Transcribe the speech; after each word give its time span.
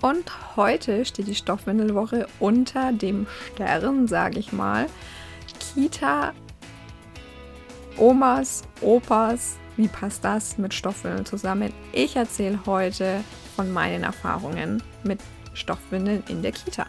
und 0.00 0.56
heute 0.56 1.04
steht 1.04 1.26
die 1.26 1.34
Stoffwindelwoche 1.34 2.26
unter 2.38 2.92
dem 2.92 3.26
Stern, 3.54 4.06
sage 4.06 4.38
ich 4.38 4.52
mal. 4.52 4.86
Kita, 5.74 6.32
Omas, 7.96 8.62
Opas, 8.80 9.56
wie 9.76 9.88
passt 9.88 10.24
das 10.24 10.58
mit 10.58 10.74
Stoffwindeln 10.74 11.26
zusammen? 11.26 11.72
Ich 11.92 12.16
erzähle 12.16 12.60
heute 12.66 13.22
von 13.56 13.72
meinen 13.72 14.04
Erfahrungen 14.04 14.82
mit 15.02 15.20
Stoffwindeln 15.54 16.22
in 16.28 16.42
der 16.42 16.52
Kita. 16.52 16.86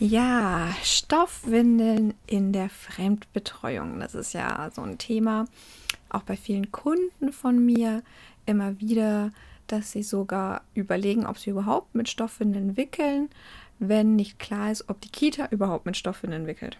Ja, 0.00 0.68
Stoffwindeln 0.84 2.14
in 2.28 2.52
der 2.52 2.70
Fremdbetreuung. 2.70 3.98
Das 3.98 4.14
ist 4.14 4.32
ja 4.32 4.70
so 4.72 4.82
ein 4.82 4.96
Thema, 4.96 5.46
auch 6.10 6.22
bei 6.22 6.36
vielen 6.36 6.72
Kunden 6.72 7.32
von 7.32 7.64
mir 7.64 8.02
immer 8.46 8.80
wieder, 8.80 9.32
dass 9.66 9.92
sie 9.92 10.02
sogar 10.02 10.62
überlegen, 10.74 11.26
ob 11.26 11.38
sie 11.38 11.50
überhaupt 11.50 11.94
mit 11.94 12.08
Stoffwindeln 12.08 12.76
wickeln, 12.76 13.28
wenn 13.78 14.16
nicht 14.16 14.38
klar 14.38 14.72
ist, 14.72 14.88
ob 14.88 15.00
die 15.00 15.10
Kita 15.10 15.46
überhaupt 15.50 15.86
mit 15.86 15.96
Stoffwindeln 15.96 16.46
wickelt. 16.46 16.78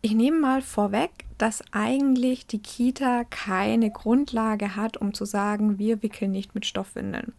Ich 0.00 0.14
nehme 0.14 0.38
mal 0.38 0.62
vorweg, 0.62 1.10
dass 1.38 1.62
eigentlich 1.72 2.46
die 2.46 2.60
Kita 2.60 3.24
keine 3.24 3.90
Grundlage 3.90 4.76
hat, 4.76 4.96
um 4.96 5.12
zu 5.12 5.24
sagen, 5.24 5.78
wir 5.78 6.02
wickeln 6.02 6.32
nicht 6.32 6.54
mit 6.54 6.66
Stoffwindeln. 6.66 7.32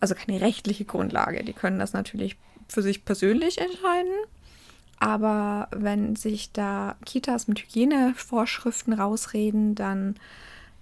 Also 0.00 0.14
keine 0.14 0.40
rechtliche 0.40 0.84
Grundlage. 0.84 1.42
Die 1.44 1.52
können 1.52 1.78
das 1.78 1.92
natürlich 1.92 2.36
für 2.68 2.82
sich 2.82 3.04
persönlich 3.04 3.58
entscheiden. 3.58 4.12
Aber 5.00 5.68
wenn 5.70 6.16
sich 6.16 6.52
da 6.52 6.96
Kitas 7.04 7.46
mit 7.46 7.60
Hygienevorschriften 7.60 8.92
rausreden, 8.92 9.74
dann 9.74 10.16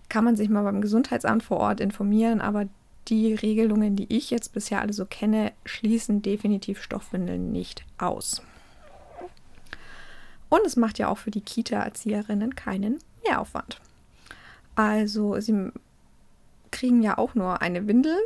kann 0.09 0.25
man 0.25 0.36
sich 0.36 0.48
mal 0.48 0.62
beim 0.62 0.81
Gesundheitsamt 0.81 1.42
vor 1.42 1.59
Ort 1.59 1.81
informieren. 1.81 2.41
Aber 2.41 2.67
die 3.09 3.34
Regelungen, 3.34 3.94
die 3.94 4.12
ich 4.14 4.31
jetzt 4.31 4.53
bisher 4.53 4.81
alle 4.81 4.92
so 4.92 5.05
kenne, 5.05 5.53
schließen 5.64 6.22
definitiv 6.22 6.83
Stoffwindeln 6.83 7.53
nicht 7.53 7.84
aus. 7.98 8.42
Und 10.48 10.64
es 10.64 10.77
macht 10.77 10.98
ja 10.98 11.09
auch 11.09 11.19
für 11.19 11.31
die 11.31 11.41
Kita-Erzieherinnen 11.41 12.55
keinen 12.55 12.98
Mehraufwand. 13.27 13.81
Also 14.77 15.39
sie 15.41 15.70
kriegen 16.70 17.03
ja 17.03 17.19
auch 17.19 17.34
nur 17.34 17.62
eine 17.62 17.87
Windel 17.87 18.17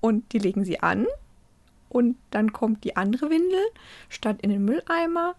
und 0.00 0.32
die 0.32 0.38
legen 0.38 0.64
sie 0.64 0.80
an 0.80 1.06
und 1.88 2.16
dann 2.30 2.52
kommt 2.52 2.84
die 2.84 2.96
andere 2.96 3.30
Windel 3.30 3.64
statt 4.08 4.38
in 4.42 4.50
den 4.50 4.64
Mülleimer 4.64 5.34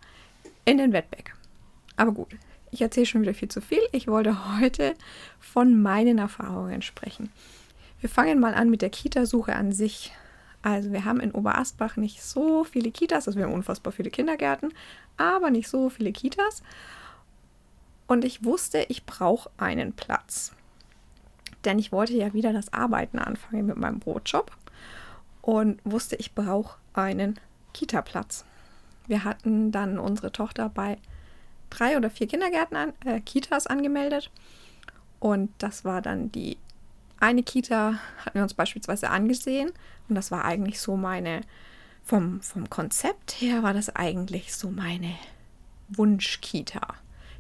in 0.66 0.78
den 0.78 0.94
Wettbeck. 0.94 1.34
Aber 1.96 2.12
gut, 2.12 2.30
ich 2.72 2.82
erzähle 2.82 3.06
schon 3.06 3.22
wieder 3.22 3.34
viel 3.34 3.50
zu 3.50 3.62
viel. 3.62 3.82
Ich 3.92 4.08
wollte 4.08 4.60
heute 4.60 4.94
von 5.40 5.82
meinen 5.82 6.18
Erfahrungen 6.18 6.82
sprechen. 6.82 7.32
Wir 8.00 8.10
fangen 8.10 8.40
mal 8.40 8.54
an 8.54 8.70
mit 8.70 8.82
der 8.82 8.90
Kitasuche 8.90 9.56
an 9.56 9.72
sich. 9.72 10.14
Also 10.62 10.92
wir 10.92 11.06
haben 11.06 11.20
in 11.20 11.32
Oberasbach 11.32 11.98
nicht 11.98 12.22
so 12.22 12.64
viele 12.64 12.92
Kitas, 12.92 13.28
also 13.28 13.38
wir 13.40 13.46
haben 13.46 13.54
unfassbar 13.54 13.94
viele 13.94 14.10
Kindergärten, 14.10 14.74
aber 15.16 15.52
nicht 15.52 15.70
so 15.70 15.90
viele 15.90 16.12
Kitas. 16.12 16.64
Und 18.08 18.26
ich 18.26 18.44
wusste, 18.44 18.86
ich 18.90 19.06
brauche 19.06 19.50
einen 19.58 19.94
Platz. 19.94 20.52
Denn 21.64 21.80
ich 21.80 21.92
wollte 21.92 22.14
ja 22.14 22.34
wieder 22.34 22.54
das 22.54 22.74
Arbeiten 22.74 23.20
anfangen 23.20 23.68
mit 23.68 23.78
meinem 23.78 24.00
Brotjob 24.00 24.52
und 25.50 25.82
wusste, 25.84 26.16
ich 26.18 26.36
brauche 26.36 26.78
einen 26.94 27.40
Kita-Platz. 27.74 28.46
Wir 29.08 29.24
hatten 29.24 29.72
dann 29.72 29.98
unsere 29.98 30.32
Tochter 30.32 30.70
bei 30.70 31.00
drei 31.72 31.98
oder 31.98 32.12
vier 32.12 32.28
Kindergärten, 32.28 32.78
an, 32.78 32.94
äh, 33.04 33.20
Kitas 33.20 33.66
angemeldet. 33.66 34.30
Und 35.20 35.50
das 35.58 35.84
war 35.84 36.04
dann 36.04 36.32
die 36.32 36.58
eine 37.20 37.42
Kita, 37.42 38.00
hatten 38.24 38.36
wir 38.36 38.44
uns 38.44 38.54
beispielsweise 38.54 39.10
angesehen. 39.10 39.72
Und 40.08 40.14
das 40.14 40.30
war 40.30 40.46
eigentlich 40.46 40.80
so 40.80 40.96
meine, 40.96 41.42
vom, 42.04 42.42
vom 42.42 42.70
Konzept 42.70 43.42
her 43.42 43.64
war 43.64 43.74
das 43.74 43.96
eigentlich 43.96 44.54
so 44.54 44.70
meine 44.70 45.16
Wunsch-Kita. 45.88 46.94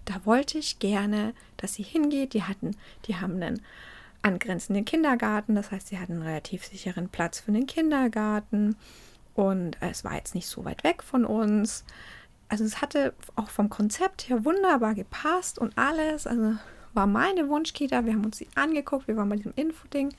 Da 0.05 0.25
wollte 0.25 0.57
ich 0.57 0.79
gerne, 0.79 1.35
dass 1.57 1.75
sie 1.75 1.83
hingeht. 1.83 2.33
Die 2.33 2.41
hatten, 2.41 2.75
die 3.05 3.17
haben 3.17 3.35
einen 3.35 3.61
angrenzenden 4.21 4.85
Kindergarten. 4.85 5.55
Das 5.55 5.71
heißt, 5.71 5.87
sie 5.87 5.99
hatten 5.99 6.13
einen 6.13 6.21
relativ 6.23 6.65
sicheren 6.65 7.09
Platz 7.09 7.39
für 7.39 7.51
den 7.51 7.67
Kindergarten. 7.67 8.75
Und 9.33 9.77
es 9.81 10.03
war 10.03 10.15
jetzt 10.15 10.35
nicht 10.35 10.47
so 10.47 10.65
weit 10.65 10.83
weg 10.83 11.03
von 11.03 11.25
uns. 11.25 11.85
Also 12.49 12.63
es 12.63 12.81
hatte 12.81 13.13
auch 13.35 13.49
vom 13.49 13.69
Konzept 13.69 14.27
her 14.27 14.43
wunderbar 14.43 14.95
gepasst 14.95 15.59
und 15.59 15.77
alles. 15.77 16.27
Also 16.27 16.55
war 16.93 17.07
meine 17.07 17.47
Wunschkita. 17.47 18.05
Wir 18.05 18.13
haben 18.13 18.25
uns 18.25 18.37
sie 18.37 18.47
angeguckt. 18.55 19.07
Wir 19.07 19.15
waren 19.15 19.29
bei 19.29 19.35
diesem 19.35 19.53
Infoding. 19.55 20.13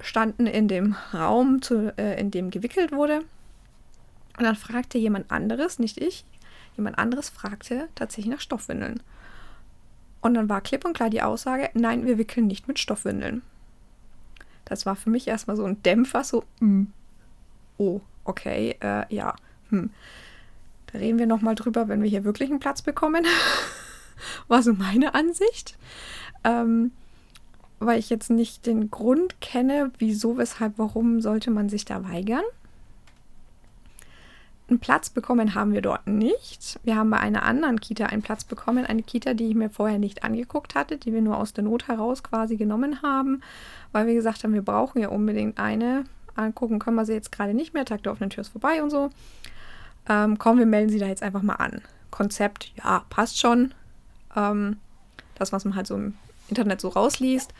Standen 0.00 0.46
in 0.46 0.68
dem 0.68 0.94
Raum, 1.12 1.62
zu, 1.62 1.92
äh, 1.98 2.20
in 2.20 2.30
dem 2.30 2.50
gewickelt 2.50 2.92
wurde. 2.92 3.20
Und 4.38 4.44
dann 4.44 4.54
fragte 4.54 4.98
jemand 4.98 5.30
anderes, 5.32 5.80
nicht 5.80 5.98
ich, 5.98 6.24
jemand 6.76 6.98
anderes 6.98 7.28
fragte 7.28 7.88
tatsächlich 7.96 8.32
nach 8.32 8.40
Stoffwindeln. 8.40 9.02
Und 10.20 10.34
dann 10.34 10.48
war 10.48 10.60
klipp 10.60 10.84
und 10.84 10.94
klar 10.94 11.10
die 11.10 11.22
Aussage, 11.22 11.70
nein, 11.74 12.06
wir 12.06 12.18
wickeln 12.18 12.46
nicht 12.46 12.68
mit 12.68 12.78
Stoffwindeln. 12.78 13.42
Das 14.64 14.84
war 14.84 14.96
für 14.96 15.10
mich 15.10 15.28
erstmal 15.28 15.56
so 15.56 15.64
ein 15.64 15.82
Dämpfer, 15.82 16.24
so, 16.24 16.44
mm, 16.60 16.84
oh, 17.78 18.00
okay, 18.24 18.76
äh, 18.80 19.04
ja, 19.14 19.34
hm. 19.70 19.90
Da 20.92 20.98
reden 20.98 21.18
wir 21.18 21.26
nochmal 21.26 21.54
drüber, 21.54 21.88
wenn 21.88 22.02
wir 22.02 22.08
hier 22.08 22.24
wirklich 22.24 22.50
einen 22.50 22.60
Platz 22.60 22.82
bekommen. 22.82 23.24
war 24.48 24.62
so 24.62 24.72
meine 24.72 25.14
Ansicht. 25.14 25.76
Ähm, 26.44 26.92
weil 27.78 27.98
ich 27.98 28.10
jetzt 28.10 28.30
nicht 28.30 28.66
den 28.66 28.90
Grund 28.90 29.40
kenne, 29.40 29.92
wieso, 29.98 30.36
weshalb, 30.36 30.74
warum 30.78 31.20
sollte 31.20 31.50
man 31.50 31.68
sich 31.68 31.84
da 31.84 32.08
weigern. 32.08 32.42
Einen 34.68 34.80
Platz 34.80 35.08
bekommen 35.08 35.54
haben 35.54 35.72
wir 35.72 35.80
dort 35.80 36.06
nicht. 36.06 36.78
Wir 36.84 36.96
haben 36.96 37.08
bei 37.08 37.16
einer 37.16 37.42
anderen 37.42 37.80
Kita 37.80 38.06
einen 38.06 38.20
Platz 38.20 38.44
bekommen. 38.44 38.84
Eine 38.84 39.02
Kita, 39.02 39.32
die 39.32 39.48
ich 39.48 39.54
mir 39.54 39.70
vorher 39.70 39.98
nicht 39.98 40.24
angeguckt 40.24 40.74
hatte, 40.74 40.98
die 40.98 41.14
wir 41.14 41.22
nur 41.22 41.38
aus 41.38 41.54
der 41.54 41.64
Not 41.64 41.88
heraus 41.88 42.22
quasi 42.22 42.56
genommen 42.56 43.00
haben, 43.00 43.42
weil 43.92 44.06
wir 44.06 44.12
gesagt 44.12 44.44
haben, 44.44 44.52
wir 44.52 44.62
brauchen 44.62 45.00
ja 45.00 45.08
unbedingt 45.08 45.58
eine. 45.58 46.04
Angucken 46.36 46.78
können 46.78 46.96
wir 46.96 47.06
sie 47.06 47.14
jetzt 47.14 47.32
gerade 47.32 47.54
nicht 47.54 47.72
mehr. 47.72 47.86
Tag 47.86 48.02
der 48.02 48.12
offenen 48.12 48.28
Tür 48.28 48.42
ist 48.42 48.50
vorbei 48.50 48.82
und 48.82 48.90
so. 48.90 49.08
Ähm, 50.06 50.38
komm, 50.38 50.58
wir 50.58 50.66
melden 50.66 50.90
sie 50.90 50.98
da 50.98 51.06
jetzt 51.06 51.22
einfach 51.22 51.42
mal 51.42 51.54
an. 51.54 51.80
Konzept, 52.10 52.70
ja, 52.76 53.04
passt 53.08 53.38
schon. 53.38 53.72
Ähm, 54.36 54.76
das, 55.36 55.50
was 55.50 55.64
man 55.64 55.76
halt 55.76 55.86
so 55.86 55.94
im 55.94 56.14
Internet 56.48 56.82
so 56.82 56.88
rausliest, 56.88 57.52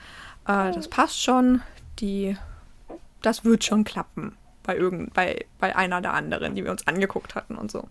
äh, 0.47 0.73
das 0.73 0.89
passt 0.89 1.23
schon. 1.23 1.63
Die, 2.01 2.37
das 3.23 3.47
wird 3.47 3.65
schon 3.65 3.85
klappen 3.85 4.37
bei, 4.69 4.77
irgend, 4.77 5.15
bei, 5.15 5.47
bei 5.59 5.75
einer 5.75 6.03
der 6.03 6.13
anderen, 6.13 6.55
die 6.55 6.63
wir 6.63 6.71
uns 6.71 6.87
angeguckt 6.87 7.35
hatten 7.35 7.57
und 7.57 7.71
so. 7.71 7.89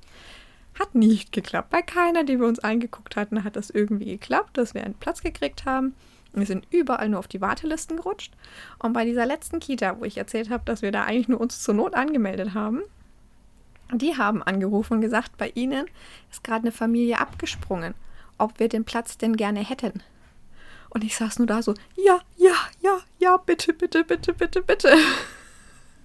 Hat 0.80 0.94
nicht 0.94 1.32
geklappt. 1.32 1.72
Bei 1.72 1.82
keiner, 1.82 2.24
die 2.24 2.40
wir 2.40 2.46
uns 2.46 2.60
angeguckt 2.60 3.16
hatten, 3.16 3.44
hat 3.44 3.56
das 3.56 3.72
irgendwie 3.72 4.06
geklappt, 4.06 4.58
dass 4.58 4.76
wir 4.76 4.84
einen 4.84 4.94
Platz 4.94 5.24
gekriegt 5.24 5.66
haben. 5.66 5.96
Wir 6.34 6.46
sind 6.46 6.68
überall 6.70 7.10
nur 7.10 7.18
auf 7.18 7.28
die 7.28 7.42
Wartelisten 7.42 7.98
gerutscht. 7.98 8.32
Und 8.78 8.94
bei 8.94 9.06
dieser 9.06 9.26
letzten 9.26 9.60
Kita, 9.60 10.00
wo 10.00 10.06
ich 10.06 10.20
erzählt 10.20 10.52
habe, 10.52 10.66
dass 10.66 10.84
wir 10.84 10.92
da 10.92 11.06
eigentlich 11.06 11.28
nur 11.28 11.42
uns 11.42 11.64
zur 11.64 11.74
Not 11.74 11.96
angemeldet 11.96 12.54
haben, 12.54 12.84
die 13.92 14.16
haben 14.16 14.44
angerufen 14.44 14.94
und 14.94 15.02
gesagt, 15.02 15.36
bei 15.40 15.52
ihnen 15.56 15.88
ist 16.30 16.44
gerade 16.44 16.62
eine 16.62 16.72
Familie 16.72 17.20
abgesprungen, 17.20 17.96
ob 18.38 18.60
wir 18.60 18.70
den 18.70 18.86
Platz 18.86 19.18
denn 19.18 19.36
gerne 19.36 19.62
hätten. 19.62 20.04
Und 20.90 21.04
ich 21.04 21.18
saß 21.18 21.40
nur 21.40 21.48
da 21.48 21.64
so, 21.64 21.74
ja, 21.96 22.20
ja, 22.36 22.54
ja, 22.82 23.00
ja, 23.18 23.38
bitte, 23.38 23.74
bitte, 23.74 24.04
bitte, 24.04 24.32
bitte, 24.34 24.62
bitte. 24.62 24.96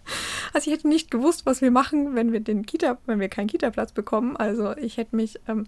Also 0.54 0.70
ich 0.70 0.76
hätte 0.76 0.88
nicht 0.88 1.10
gewusst, 1.10 1.46
was 1.46 1.62
wir 1.62 1.70
machen, 1.70 2.14
wenn 2.14 2.30
wir 2.32 2.40
den 2.40 2.66
Kita, 2.66 2.98
wenn 3.06 3.20
wir 3.20 3.30
keinen 3.30 3.46
Kita-Platz 3.46 3.92
bekommen. 3.92 4.36
Also 4.36 4.76
ich 4.76 4.98
hätte 4.98 5.16
mich 5.16 5.40
ähm, 5.48 5.66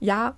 ja 0.00 0.34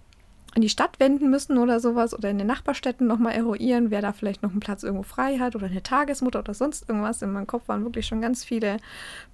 in 0.55 0.63
die 0.63 0.69
Stadt 0.69 0.99
wenden 0.99 1.31
müssen 1.31 1.59
oder 1.59 1.79
sowas 1.79 2.15
oder 2.15 2.31
in 2.31 2.39
den 2.39 2.47
Nachbarstädten 2.47 3.07
nochmal 3.07 3.35
eruieren, 3.35 3.91
wer 3.91 4.03
da 4.03 4.13
vielleicht 4.13 4.43
noch 4.43 4.51
einen 4.51 4.61
Platz 4.61 4.83
irgendwo 4.83 5.05
frei 5.05 5.39
hat 5.39 5.55
oder 5.55 5.67
eine 5.67 5.83
Tagesmutter 5.83 6.41
oder 6.41 6.55
sonst 6.55 6.89
irgendwas. 6.89 7.23
In 7.23 7.33
meinem 7.33 7.47
Kopf 7.47 7.69
waren 7.69 7.85
wirklich 7.85 8.07
schon 8.07 8.21
ganz 8.21 8.45
viele 8.45 8.79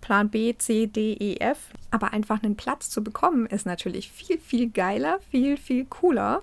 Plan 0.00 0.28
B, 0.28 0.54
C, 0.56 0.86
D, 0.86 1.14
E, 1.14 1.36
F. 1.38 1.70
Aber 1.90 2.12
einfach 2.12 2.42
einen 2.42 2.56
Platz 2.56 2.90
zu 2.90 3.02
bekommen 3.02 3.46
ist 3.46 3.64
natürlich 3.64 4.10
viel, 4.10 4.38
viel 4.38 4.70
geiler, 4.70 5.18
viel, 5.30 5.56
viel 5.56 5.84
cooler. 5.86 6.42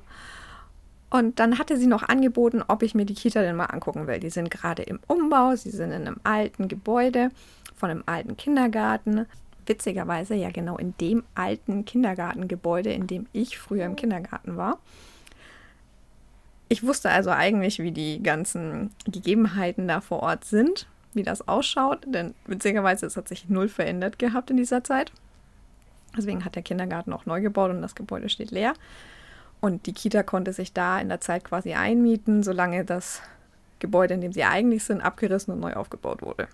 Und 1.12 1.40
dann 1.40 1.60
hatte 1.60 1.76
sie 1.76 1.88
noch 1.88 2.04
angeboten, 2.04 2.64
ob 2.66 2.84
ich 2.84 2.96
mir 2.96 3.06
die 3.06 3.14
Kita 3.14 3.42
denn 3.42 3.58
mal 3.58 3.66
angucken 3.66 4.08
will. 4.08 4.20
Die 4.20 4.30
sind 4.30 4.50
gerade 4.50 4.82
im 4.84 5.00
Umbau, 5.08 5.56
sie 5.58 5.70
sind 5.70 5.92
in 5.92 6.08
einem 6.08 6.18
alten 6.24 6.70
Gebäude 6.70 7.30
von 7.76 7.92
einem 7.92 8.04
alten 8.06 8.38
Kindergarten. 8.38 9.26
Witzigerweise 9.66 10.36
ja 10.36 10.50
genau 10.52 10.78
in 10.78 10.96
dem 11.02 11.24
alten 11.36 11.84
Kindergartengebäude, 11.84 12.94
in 12.94 13.08
dem 13.08 13.28
ich 13.34 13.60
früher 13.60 13.86
im 13.86 13.98
Kindergarten 13.98 14.56
war. 14.56 14.80
Ich 16.70 16.84
wusste 16.84 17.10
also 17.10 17.30
eigentlich, 17.30 17.80
wie 17.80 17.92
die 17.92 18.24
ganzen 18.24 18.92
Gegebenheiten 19.06 19.90
da 19.90 20.00
vor 20.00 20.24
Ort 20.24 20.46
sind, 20.46 20.88
wie 21.14 21.24
das 21.24 21.46
ausschaut, 21.46 22.06
denn 22.08 22.34
witzigerweise 22.48 23.06
es 23.06 23.18
hat 23.18 23.28
sich 23.28 23.50
null 23.50 23.68
verändert 23.68 24.18
gehabt 24.18 24.50
in 24.50 24.56
dieser 24.56 24.82
Zeit. 24.82 25.12
Deswegen 26.16 26.46
hat 26.46 26.56
der 26.56 26.64
Kindergarten 26.64 27.12
auch 27.12 27.26
neu 27.26 27.42
gebaut 27.42 27.72
und 27.72 27.82
das 27.82 27.96
Gebäude 27.96 28.30
steht 28.30 28.52
leer. 28.52 28.74
Und 29.62 29.86
die 29.86 29.94
Kita 29.94 30.24
konnte 30.24 30.54
sich 30.54 30.74
da 30.74 31.00
in 31.00 31.10
der 31.10 31.22
Zeit 31.22 31.44
quasi 31.44 31.74
einmieten, 31.74 32.44
solange 32.44 32.84
das 32.84 33.22
Gebäude, 33.80 34.16
in 34.16 34.22
dem 34.22 34.34
sie 34.34 34.44
eigentlich 34.44 34.84
sind, 34.84 35.02
abgerissen 35.02 35.54
und 35.54 35.60
neu 35.60 35.74
aufgebaut 35.74 36.22
wurde. 36.22 36.48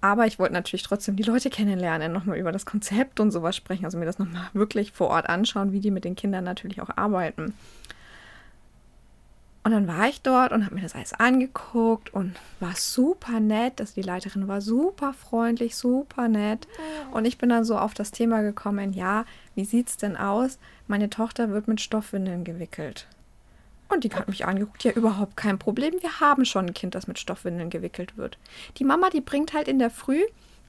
Aber 0.00 0.26
ich 0.26 0.38
wollte 0.38 0.54
natürlich 0.54 0.82
trotzdem 0.82 1.16
die 1.16 1.22
Leute 1.22 1.50
kennenlernen, 1.50 2.12
nochmal 2.12 2.38
über 2.38 2.52
das 2.52 2.66
Konzept 2.66 3.20
und 3.20 3.30
sowas 3.30 3.56
sprechen, 3.56 3.84
also 3.84 3.98
mir 3.98 4.04
das 4.04 4.18
nochmal 4.18 4.48
wirklich 4.52 4.92
vor 4.92 5.08
Ort 5.08 5.28
anschauen, 5.28 5.72
wie 5.72 5.80
die 5.80 5.90
mit 5.90 6.04
den 6.04 6.16
Kindern 6.16 6.44
natürlich 6.44 6.80
auch 6.80 6.90
arbeiten. 6.96 7.54
Und 9.66 9.72
dann 9.72 9.88
war 9.88 10.08
ich 10.08 10.22
dort 10.22 10.52
und 10.52 10.64
habe 10.64 10.76
mir 10.76 10.82
das 10.82 10.94
alles 10.94 11.12
angeguckt 11.12 12.14
und 12.14 12.36
war 12.60 12.76
super 12.76 13.40
nett. 13.40 13.80
Also 13.80 13.94
die 13.96 14.02
Leiterin 14.02 14.46
war 14.46 14.60
super 14.60 15.12
freundlich, 15.12 15.74
super 15.74 16.28
nett. 16.28 16.68
Und 17.10 17.24
ich 17.24 17.36
bin 17.36 17.48
dann 17.48 17.64
so 17.64 17.76
auf 17.76 17.92
das 17.92 18.12
Thema 18.12 18.42
gekommen, 18.42 18.92
ja, 18.92 19.24
wie 19.56 19.64
sieht 19.64 19.88
es 19.88 19.96
denn 19.96 20.16
aus? 20.16 20.60
Meine 20.86 21.10
Tochter 21.10 21.50
wird 21.50 21.66
mit 21.66 21.80
Stoffwindeln 21.80 22.44
gewickelt. 22.44 23.08
Und 23.88 24.04
die 24.04 24.14
hat 24.14 24.28
mich 24.28 24.46
angeguckt, 24.46 24.84
ja, 24.84 24.92
überhaupt 24.92 25.36
kein 25.36 25.58
Problem. 25.58 25.94
Wir 26.00 26.20
haben 26.20 26.44
schon 26.44 26.66
ein 26.66 26.74
Kind, 26.74 26.94
das 26.94 27.08
mit 27.08 27.18
Stoffwindeln 27.18 27.68
gewickelt 27.68 28.16
wird. 28.16 28.38
Die 28.76 28.84
Mama, 28.84 29.10
die 29.10 29.20
bringt 29.20 29.52
halt 29.52 29.66
in 29.66 29.80
der 29.80 29.90
Früh 29.90 30.22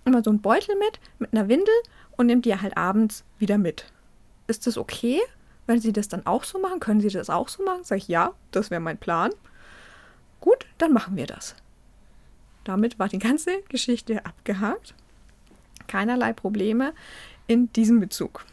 immer 0.05 0.23
so 0.23 0.31
einen 0.31 0.41
Beutel 0.41 0.75
mit, 0.75 0.99
mit 1.19 1.33
einer 1.33 1.47
Windel 1.47 1.75
und 2.13 2.25
nimmt 2.25 2.45
die 2.45 2.59
halt 2.59 2.75
abends 2.75 3.23
wieder 3.37 3.59
mit. 3.59 3.85
Ist 4.47 4.65
das 4.65 4.75
okay? 4.75 5.19
Wenn 5.67 5.81
Sie 5.81 5.93
das 5.93 6.07
dann 6.07 6.25
auch 6.25 6.45
so 6.45 6.59
machen, 6.59 6.79
können 6.79 7.01
Sie 7.01 7.09
das 7.09 7.29
auch 7.29 7.49
so 7.49 7.63
machen? 7.63 7.83
Sag 7.83 7.97
ich, 7.97 8.07
ja, 8.07 8.31
das 8.51 8.71
wäre 8.71 8.81
mein 8.81 8.97
Plan. 8.97 9.31
Gut, 10.39 10.65
dann 10.77 10.93
machen 10.93 11.17
wir 11.17 11.27
das. 11.27 11.55
Damit 12.63 12.97
war 12.99 13.09
die 13.09 13.19
ganze 13.19 13.61
Geschichte 13.69 14.25
abgehakt. 14.25 14.95
Keinerlei 15.87 16.33
Probleme 16.33 16.93
in 17.47 17.71
diesem 17.73 17.99
Bezug. 17.99 18.45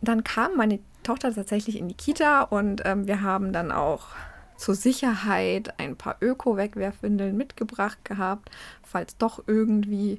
Dann 0.00 0.24
kam 0.24 0.56
meine 0.56 0.80
Tochter 1.04 1.32
tatsächlich 1.34 1.78
in 1.78 1.88
die 1.88 1.94
Kita 1.94 2.42
und 2.42 2.82
ähm, 2.84 3.06
wir 3.06 3.22
haben 3.22 3.52
dann 3.52 3.70
auch 3.72 4.08
zur 4.56 4.74
Sicherheit 4.74 5.78
ein 5.78 5.96
paar 5.96 6.16
Öko-Wegwerfwindeln 6.20 7.36
mitgebracht 7.36 8.04
gehabt, 8.04 8.50
falls 8.82 9.16
doch 9.16 9.42
irgendwie. 9.46 10.18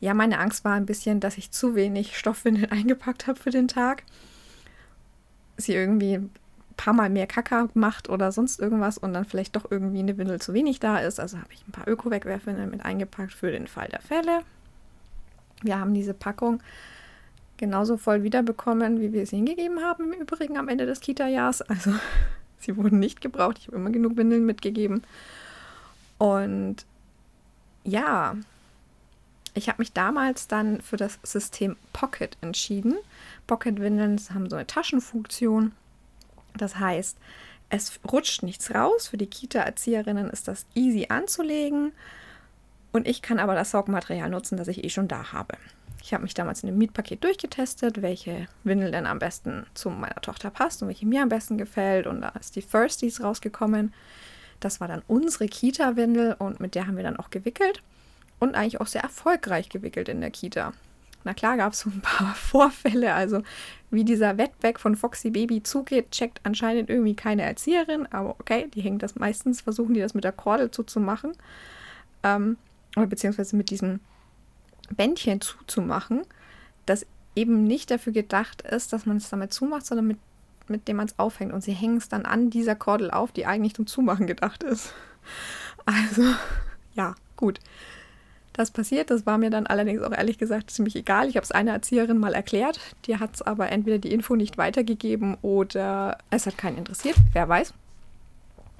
Ja, 0.00 0.12
meine 0.12 0.38
Angst 0.38 0.64
war 0.64 0.72
ein 0.72 0.86
bisschen, 0.86 1.20
dass 1.20 1.38
ich 1.38 1.50
zu 1.50 1.74
wenig 1.74 2.18
Stoffwindeln 2.18 2.70
eingepackt 2.70 3.26
habe 3.26 3.38
für 3.38 3.50
den 3.50 3.68
Tag 3.68 4.04
sie 5.56 5.74
irgendwie 5.74 6.14
ein 6.14 6.30
paar 6.76 6.94
Mal 6.94 7.10
mehr 7.10 7.26
Kacker 7.26 7.68
macht 7.74 8.08
oder 8.08 8.32
sonst 8.32 8.60
irgendwas 8.60 8.98
und 8.98 9.12
dann 9.12 9.24
vielleicht 9.24 9.56
doch 9.56 9.70
irgendwie 9.70 10.00
eine 10.00 10.18
Windel 10.18 10.40
zu 10.40 10.54
wenig 10.54 10.80
da 10.80 10.98
ist. 10.98 11.20
Also 11.20 11.38
habe 11.38 11.52
ich 11.52 11.66
ein 11.66 11.72
paar 11.72 11.88
Öko-Wegwerfwindeln 11.88 12.70
mit 12.70 12.84
eingepackt 12.84 13.32
für 13.32 13.50
den 13.50 13.66
Fall 13.66 13.88
der 13.88 14.00
Fälle. 14.00 14.40
Wir 15.62 15.78
haben 15.78 15.94
diese 15.94 16.14
Packung 16.14 16.60
genauso 17.56 17.96
voll 17.96 18.22
wiederbekommen, 18.22 19.00
wie 19.00 19.12
wir 19.12 19.26
sie 19.26 19.36
hingegeben 19.36 19.80
haben, 19.82 20.12
im 20.12 20.20
Übrigen 20.20 20.56
am 20.56 20.68
Ende 20.68 20.86
des 20.86 21.00
Kita-Jahres. 21.00 21.62
Also 21.62 21.92
sie 22.58 22.76
wurden 22.76 22.98
nicht 22.98 23.20
gebraucht. 23.20 23.58
Ich 23.58 23.68
habe 23.68 23.76
immer 23.76 23.90
genug 23.90 24.16
Windeln 24.16 24.44
mitgegeben. 24.44 25.02
Und 26.18 26.84
ja, 27.84 28.36
ich 29.54 29.68
habe 29.68 29.80
mich 29.80 29.92
damals 29.92 30.48
dann 30.48 30.80
für 30.80 30.96
das 30.96 31.18
System 31.22 31.76
Pocket 31.92 32.36
entschieden. 32.40 32.96
Pocket-Windeln 33.46 34.20
haben 34.32 34.48
so 34.48 34.56
eine 34.56 34.66
Taschenfunktion. 34.66 35.72
Das 36.56 36.78
heißt, 36.78 37.18
es 37.70 38.00
rutscht 38.10 38.42
nichts 38.42 38.74
raus. 38.74 39.08
Für 39.08 39.16
die 39.16 39.26
Kita-Erzieherinnen 39.26 40.30
ist 40.30 40.48
das 40.48 40.66
easy 40.74 41.06
anzulegen. 41.08 41.92
Und 42.92 43.08
ich 43.08 43.22
kann 43.22 43.40
aber 43.40 43.54
das 43.54 43.72
Saugmaterial 43.72 44.30
nutzen, 44.30 44.56
das 44.56 44.68
ich 44.68 44.84
eh 44.84 44.88
schon 44.88 45.08
da 45.08 45.32
habe. 45.32 45.56
Ich 46.00 46.12
habe 46.12 46.22
mich 46.22 46.34
damals 46.34 46.62
in 46.62 46.68
dem 46.68 46.78
Mietpaket 46.78 47.24
durchgetestet, 47.24 48.02
welche 48.02 48.46
Windel 48.62 48.90
denn 48.90 49.06
am 49.06 49.18
besten 49.18 49.66
zu 49.72 49.88
meiner 49.90 50.20
Tochter 50.20 50.50
passt 50.50 50.82
und 50.82 50.88
welche 50.88 51.06
mir 51.06 51.22
am 51.22 51.30
besten 51.30 51.58
gefällt. 51.58 52.06
Und 52.06 52.20
da 52.20 52.28
ist 52.38 52.56
die 52.56 52.62
Firsties 52.62 53.22
rausgekommen. 53.22 53.92
Das 54.60 54.80
war 54.80 54.88
dann 54.88 55.02
unsere 55.08 55.46
Kita-Windel 55.46 56.36
und 56.38 56.60
mit 56.60 56.74
der 56.74 56.86
haben 56.86 56.96
wir 56.96 57.04
dann 57.04 57.18
auch 57.18 57.30
gewickelt 57.30 57.82
und 58.38 58.54
eigentlich 58.54 58.80
auch 58.80 58.86
sehr 58.86 59.02
erfolgreich 59.02 59.68
gewickelt 59.70 60.08
in 60.08 60.20
der 60.20 60.30
Kita. 60.30 60.72
Na 61.24 61.32
klar 61.32 61.56
gab 61.56 61.72
es 61.72 61.80
so 61.80 61.90
ein 61.90 62.02
paar 62.02 62.34
Vorfälle, 62.34 63.14
also 63.14 63.42
wie 63.90 64.04
dieser 64.04 64.38
Wettback 64.38 64.78
von 64.78 64.96
Foxy 64.96 65.30
Baby 65.30 65.62
zugeht, 65.62 66.10
checkt 66.10 66.40
anscheinend 66.44 66.90
irgendwie 66.90 67.14
keine 67.14 67.42
Erzieherin, 67.42 68.06
aber 68.10 68.36
okay, 68.38 68.68
die 68.74 68.82
hängen 68.82 68.98
das 68.98 69.16
meistens, 69.16 69.62
versuchen 69.62 69.94
die 69.94 70.00
das 70.00 70.14
mit 70.14 70.24
der 70.24 70.32
Kordel 70.32 70.70
zuzumachen, 70.70 71.32
ähm, 72.22 72.56
oder 72.96 73.06
beziehungsweise 73.06 73.56
mit 73.56 73.70
diesem 73.70 74.00
Bändchen 74.90 75.40
zuzumachen, 75.40 76.22
das 76.86 77.06
eben 77.34 77.64
nicht 77.64 77.90
dafür 77.90 78.12
gedacht 78.12 78.62
ist, 78.62 78.92
dass 78.92 79.06
man 79.06 79.16
es 79.16 79.30
damit 79.30 79.52
zumacht, 79.52 79.86
sondern 79.86 80.06
mit, 80.06 80.18
mit 80.68 80.86
dem 80.86 80.98
man 80.98 81.06
es 81.06 81.18
aufhängt. 81.18 81.52
Und 81.52 81.62
sie 81.62 81.72
hängen 81.72 81.96
es 81.96 82.08
dann 82.08 82.26
an 82.26 82.50
dieser 82.50 82.76
Kordel 82.76 83.10
auf, 83.10 83.32
die 83.32 83.46
eigentlich 83.46 83.74
zum 83.74 83.86
Zumachen 83.86 84.26
gedacht 84.26 84.62
ist. 84.62 84.92
Also, 85.86 86.22
ja, 86.94 87.14
gut 87.36 87.58
das 88.54 88.70
passiert. 88.70 89.10
Das 89.10 89.26
war 89.26 89.36
mir 89.36 89.50
dann 89.50 89.66
allerdings 89.66 90.02
auch 90.02 90.12
ehrlich 90.12 90.38
gesagt 90.38 90.70
ziemlich 90.70 90.96
egal. 90.96 91.28
Ich 91.28 91.36
habe 91.36 91.44
es 91.44 91.52
einer 91.52 91.72
Erzieherin 91.72 92.18
mal 92.18 92.34
erklärt. 92.34 92.80
Die 93.04 93.18
hat 93.18 93.34
es 93.34 93.42
aber 93.42 93.70
entweder 93.70 93.98
die 93.98 94.12
Info 94.12 94.36
nicht 94.36 94.56
weitergegeben 94.56 95.36
oder 95.42 96.18
es 96.30 96.46
hat 96.46 96.56
keinen 96.56 96.78
interessiert. 96.78 97.16
Wer 97.32 97.48
weiß. 97.48 97.74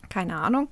Keine 0.09 0.37
Ahnung. 0.37 0.69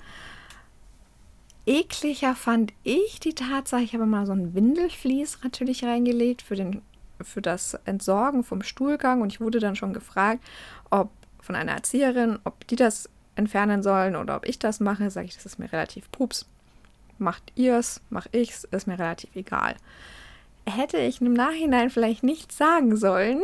Ekliger 1.66 2.34
fand 2.34 2.72
ich 2.82 3.20
die 3.20 3.34
Tatsache, 3.34 3.82
ich 3.82 3.94
habe 3.94 4.06
mal 4.06 4.26
so 4.26 4.32
ein 4.32 4.54
Windelflies 4.54 5.38
natürlich 5.44 5.84
reingelegt 5.84 6.42
für, 6.42 6.56
den, 6.56 6.82
für 7.20 7.40
das 7.40 7.74
Entsorgen 7.84 8.42
vom 8.42 8.62
Stuhlgang 8.62 9.20
und 9.20 9.32
ich 9.32 9.40
wurde 9.40 9.60
dann 9.60 9.76
schon 9.76 9.92
gefragt, 9.92 10.42
ob 10.90 11.10
von 11.40 11.54
einer 11.54 11.72
Erzieherin, 11.72 12.40
ob 12.42 12.66
die 12.66 12.74
das 12.74 13.08
entfernen 13.36 13.84
sollen 13.84 14.16
oder 14.16 14.36
ob 14.36 14.46
ich 14.46 14.58
das 14.58 14.80
mache. 14.80 15.10
Sage 15.10 15.26
ich, 15.26 15.34
das 15.34 15.46
ist 15.46 15.58
mir 15.60 15.72
relativ 15.72 16.10
pups 16.10 16.46
macht 17.18 17.52
ihr 17.54 17.76
es, 17.78 18.00
mach 18.10 18.26
ich's, 18.32 18.64
ist 18.64 18.86
mir 18.86 18.98
relativ 18.98 19.34
egal. 19.36 19.76
Hätte 20.66 20.98
ich 20.98 21.20
im 21.20 21.32
Nachhinein 21.32 21.90
vielleicht 21.90 22.22
nicht 22.22 22.52
sagen 22.52 22.96
sollen, 22.96 23.40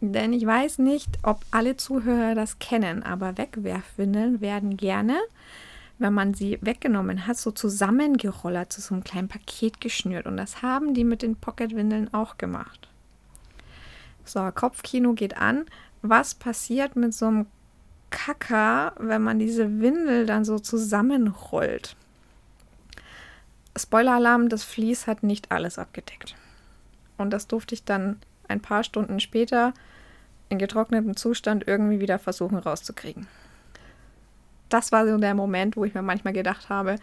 denn 0.00 0.32
ich 0.32 0.46
weiß 0.46 0.78
nicht, 0.78 1.08
ob 1.22 1.40
alle 1.50 1.76
Zuhörer 1.76 2.34
das 2.34 2.58
kennen, 2.58 3.02
aber 3.02 3.38
Wegwerfwindeln 3.38 4.40
werden 4.40 4.76
gerne, 4.76 5.16
wenn 5.98 6.12
man 6.12 6.34
sie 6.34 6.58
weggenommen 6.60 7.26
hat, 7.26 7.38
so 7.38 7.50
zusammengerollert, 7.50 8.72
zu 8.72 8.80
so 8.80 8.94
einem 8.94 9.04
kleinen 9.04 9.28
Paket 9.28 9.80
geschnürt. 9.80 10.26
Und 10.26 10.36
das 10.36 10.60
haben 10.62 10.92
die 10.92 11.04
mit 11.04 11.22
den 11.22 11.36
Pocketwindeln 11.36 12.12
auch 12.12 12.36
gemacht. 12.36 12.88
So, 14.24 14.50
Kopfkino 14.54 15.14
geht 15.14 15.36
an. 15.36 15.64
Was 16.02 16.34
passiert 16.34 16.96
mit 16.96 17.14
so 17.14 17.26
einem 17.26 17.46
Kacker, 18.10 18.92
wenn 18.98 19.22
man 19.22 19.38
diese 19.38 19.80
Windel 19.80 20.26
dann 20.26 20.44
so 20.44 20.58
zusammenrollt? 20.58 21.96
Spoiler-Alarm, 23.76 24.48
das 24.48 24.64
Vlies 24.64 25.06
hat 25.06 25.22
nicht 25.22 25.52
alles 25.52 25.78
abgedeckt. 25.78 26.34
Und 27.18 27.30
das 27.30 27.46
durfte 27.46 27.74
ich 27.74 27.84
dann 27.84 28.20
ein 28.48 28.60
paar 28.60 28.84
Stunden 28.84 29.20
später 29.20 29.74
in 30.48 30.58
getrocknetem 30.58 31.16
Zustand 31.16 31.66
irgendwie 31.66 32.00
wieder 32.00 32.18
versuchen 32.18 32.58
rauszukriegen. 32.58 33.26
Das 34.68 34.92
war 34.92 35.06
so 35.06 35.16
der 35.18 35.34
Moment, 35.34 35.76
wo 35.76 35.84
ich 35.84 35.94
mir 35.94 36.02
manchmal 36.02 36.32
gedacht 36.32 36.68
habe, 36.68 36.96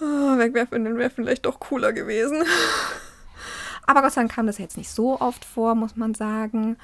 oh, 0.00 0.38
wegwerfen 0.38 0.96
wäre 0.96 1.10
vielleicht 1.10 1.46
doch 1.46 1.60
cooler 1.60 1.92
gewesen. 1.92 2.44
Aber 3.86 4.02
Gott 4.02 4.12
sei 4.12 4.22
Dank 4.22 4.32
kam 4.32 4.46
das 4.46 4.58
jetzt 4.58 4.76
nicht 4.76 4.90
so 4.90 5.20
oft 5.20 5.44
vor, 5.44 5.74
muss 5.74 5.96
man 5.96 6.14
sagen. 6.14 6.76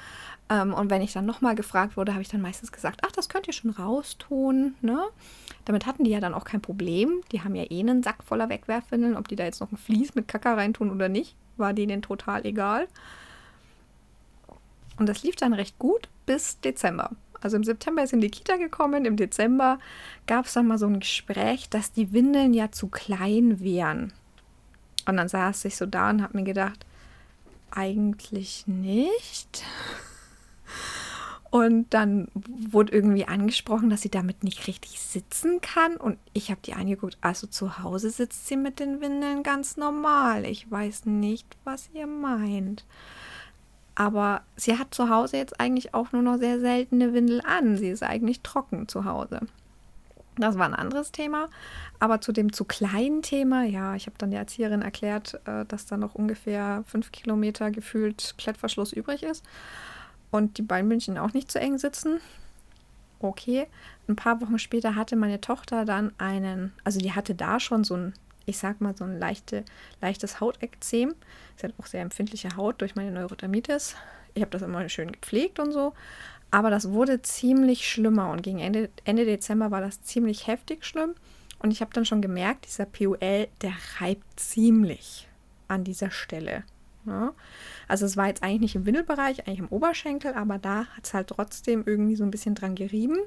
Ähm, 0.49 0.73
und 0.73 0.89
wenn 0.89 1.01
ich 1.01 1.13
dann 1.13 1.25
nochmal 1.25 1.55
gefragt 1.55 1.97
wurde, 1.97 2.11
habe 2.13 2.21
ich 2.21 2.29
dann 2.29 2.41
meistens 2.41 2.71
gesagt, 2.71 3.01
ach, 3.05 3.11
das 3.11 3.29
könnt 3.29 3.47
ihr 3.47 3.53
schon 3.53 3.71
raustun. 3.71 4.75
Ne? 4.81 4.99
Damit 5.65 5.85
hatten 5.85 6.03
die 6.03 6.11
ja 6.11 6.19
dann 6.19 6.33
auch 6.33 6.43
kein 6.43 6.61
Problem. 6.61 7.21
Die 7.31 7.41
haben 7.41 7.55
ja 7.55 7.63
eh 7.69 7.79
einen 7.79 8.03
Sack 8.03 8.23
voller 8.23 8.49
Wegwerfwindeln. 8.49 9.17
Ob 9.17 9.27
die 9.27 9.35
da 9.35 9.45
jetzt 9.45 9.61
noch 9.61 9.71
ein 9.71 9.77
Vlies 9.77 10.13
mit 10.13 10.27
Kacker 10.27 10.57
reintun 10.57 10.91
oder 10.91 11.09
nicht, 11.09 11.35
war 11.57 11.73
denen 11.73 12.01
total 12.01 12.45
egal. 12.45 12.87
Und 14.97 15.09
das 15.09 15.23
lief 15.23 15.35
dann 15.35 15.53
recht 15.53 15.79
gut 15.79 16.09
bis 16.25 16.59
Dezember. 16.59 17.11
Also 17.41 17.57
im 17.57 17.63
September 17.63 18.03
ist 18.03 18.13
in 18.13 18.21
die 18.21 18.29
Kita 18.29 18.57
gekommen, 18.57 19.05
im 19.05 19.15
Dezember 19.15 19.79
gab 20.27 20.45
es 20.45 20.53
dann 20.53 20.67
mal 20.67 20.77
so 20.77 20.85
ein 20.85 20.99
Gespräch, 20.99 21.69
dass 21.69 21.91
die 21.91 22.13
Windeln 22.13 22.53
ja 22.53 22.71
zu 22.71 22.87
klein 22.87 23.59
wären. 23.61 24.13
Und 25.07 25.17
dann 25.17 25.27
saß 25.27 25.65
ich 25.65 25.75
so 25.75 25.87
da 25.87 26.11
und 26.11 26.21
habe 26.21 26.37
mir 26.37 26.43
gedacht, 26.43 26.85
eigentlich 27.71 28.67
nicht. 28.67 29.63
Und 31.51 31.93
dann 31.93 32.29
wurde 32.33 32.93
irgendwie 32.93 33.27
angesprochen, 33.27 33.89
dass 33.89 34.01
sie 34.01 34.09
damit 34.09 34.43
nicht 34.43 34.67
richtig 34.67 35.01
sitzen 35.01 35.59
kann. 35.59 35.97
Und 35.97 36.17
ich 36.31 36.49
habe 36.49 36.61
die 36.65 36.73
angeguckt, 36.73 37.17
also 37.19 37.45
zu 37.45 37.79
Hause 37.79 38.09
sitzt 38.09 38.47
sie 38.47 38.55
mit 38.55 38.79
den 38.79 39.01
Windeln 39.01 39.43
ganz 39.43 39.75
normal. 39.75 40.45
Ich 40.45 40.71
weiß 40.71 41.05
nicht, 41.07 41.57
was 41.65 41.89
ihr 41.93 42.07
meint. 42.07 42.85
Aber 43.95 44.43
sie 44.55 44.77
hat 44.77 44.93
zu 44.93 45.09
Hause 45.09 45.37
jetzt 45.37 45.59
eigentlich 45.59 45.93
auch 45.93 46.13
nur 46.13 46.21
noch 46.21 46.37
sehr 46.37 46.61
seltene 46.61 47.13
Windel 47.13 47.41
an. 47.41 47.75
Sie 47.75 47.89
ist 47.89 48.03
eigentlich 48.03 48.39
trocken 48.39 48.87
zu 48.87 49.03
Hause. 49.03 49.41
Das 50.37 50.57
war 50.57 50.65
ein 50.65 50.73
anderes 50.73 51.11
Thema. 51.11 51.49
Aber 51.99 52.21
zu 52.21 52.31
dem 52.31 52.53
zu 52.53 52.65
kleinen 52.65 53.21
Thema, 53.21 53.63
ja, 53.63 53.95
ich 53.95 54.05
habe 54.05 54.17
dann 54.17 54.31
der 54.31 54.39
Erzieherin 54.39 54.81
erklärt, 54.81 55.39
äh, 55.45 55.65
dass 55.65 55.85
da 55.85 55.97
noch 55.97 56.15
ungefähr 56.15 56.83
fünf 56.87 57.11
Kilometer 57.11 57.71
gefühlt 57.71 58.35
Klettverschluss 58.37 58.93
übrig 58.93 59.23
ist 59.23 59.43
und 60.31 60.57
die 60.57 60.63
Beinbündchen 60.63 61.17
auch 61.17 61.33
nicht 61.33 61.51
zu 61.51 61.59
eng 61.59 61.77
sitzen. 61.77 62.19
Okay. 63.19 63.67
Ein 64.07 64.15
paar 64.15 64.41
Wochen 64.41 64.57
später 64.57 64.95
hatte 64.95 65.15
meine 65.15 65.41
Tochter 65.41 65.85
dann 65.85 66.11
einen, 66.17 66.73
also 66.83 66.99
die 66.99 67.13
hatte 67.13 67.35
da 67.35 67.59
schon 67.59 67.83
so 67.83 67.95
ein, 67.95 68.13
ich 68.45 68.57
sag 68.57 68.81
mal, 68.81 68.95
so 68.97 69.03
ein 69.03 69.19
leichte, 69.19 69.63
leichtes 70.01 70.39
Hautekzem. 70.39 71.13
Sie 71.55 71.67
hat 71.67 71.73
auch 71.77 71.85
sehr 71.85 72.01
empfindliche 72.01 72.55
Haut 72.55 72.81
durch 72.81 72.95
meine 72.95 73.11
Neurodermitis. 73.11 73.95
Ich 74.33 74.41
habe 74.41 74.51
das 74.51 74.61
immer 74.61 74.87
schön 74.89 75.11
gepflegt 75.11 75.59
und 75.59 75.71
so. 75.71 75.93
Aber 76.51 76.69
das 76.69 76.91
wurde 76.91 77.21
ziemlich 77.21 77.89
schlimmer 77.89 78.29
und 78.29 78.43
gegen 78.43 78.59
Ende, 78.59 78.89
Ende 79.05 79.25
Dezember 79.25 79.71
war 79.71 79.81
das 79.81 80.03
ziemlich 80.03 80.47
heftig 80.47 80.85
schlimm. 80.85 81.15
Und 81.59 81.71
ich 81.71 81.81
habe 81.81 81.93
dann 81.93 82.05
schon 82.05 82.21
gemerkt, 82.21 82.65
dieser 82.65 82.85
PUL, 82.85 83.47
der 83.61 83.73
reibt 83.99 84.39
ziemlich 84.39 85.27
an 85.67 85.83
dieser 85.83 86.11
Stelle. 86.11 86.63
Ja. 87.05 87.33
Also 87.87 88.05
es 88.05 88.17
war 88.17 88.27
jetzt 88.27 88.43
eigentlich 88.43 88.61
nicht 88.61 88.75
im 88.75 88.85
Windelbereich, 88.85 89.47
eigentlich 89.47 89.59
im 89.59 89.67
Oberschenkel, 89.69 90.33
aber 90.33 90.57
da 90.57 90.85
hat 90.85 91.05
es 91.05 91.13
halt 91.13 91.27
trotzdem 91.27 91.83
irgendwie 91.85 92.15
so 92.15 92.23
ein 92.23 92.31
bisschen 92.31 92.55
dran 92.55 92.75
gerieben. 92.75 93.17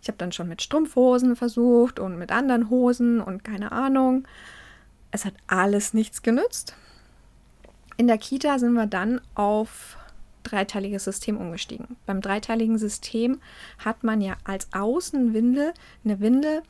Ich 0.00 0.08
habe 0.08 0.18
dann 0.18 0.32
schon 0.32 0.48
mit 0.48 0.62
Strumpfhosen 0.62 1.34
versucht 1.34 1.98
und 1.98 2.18
mit 2.18 2.30
anderen 2.30 2.70
Hosen 2.70 3.20
und 3.20 3.42
keine 3.42 3.72
Ahnung. 3.72 4.26
Es 5.10 5.24
hat 5.24 5.34
alles 5.46 5.94
nichts 5.94 6.22
genützt. 6.22 6.74
In 7.96 8.06
der 8.06 8.18
Kita 8.18 8.58
sind 8.58 8.74
wir 8.74 8.86
dann 8.86 9.20
auf 9.34 9.96
dreiteiliges 10.46 11.04
System 11.04 11.36
umgestiegen. 11.36 11.96
Beim 12.06 12.20
dreiteiligen 12.20 12.78
System 12.78 13.40
hat 13.78 14.04
man 14.04 14.20
ja 14.20 14.36
als 14.44 14.72
Außenwindel 14.72 15.74
eine 16.04 16.20
Windel, 16.20 16.62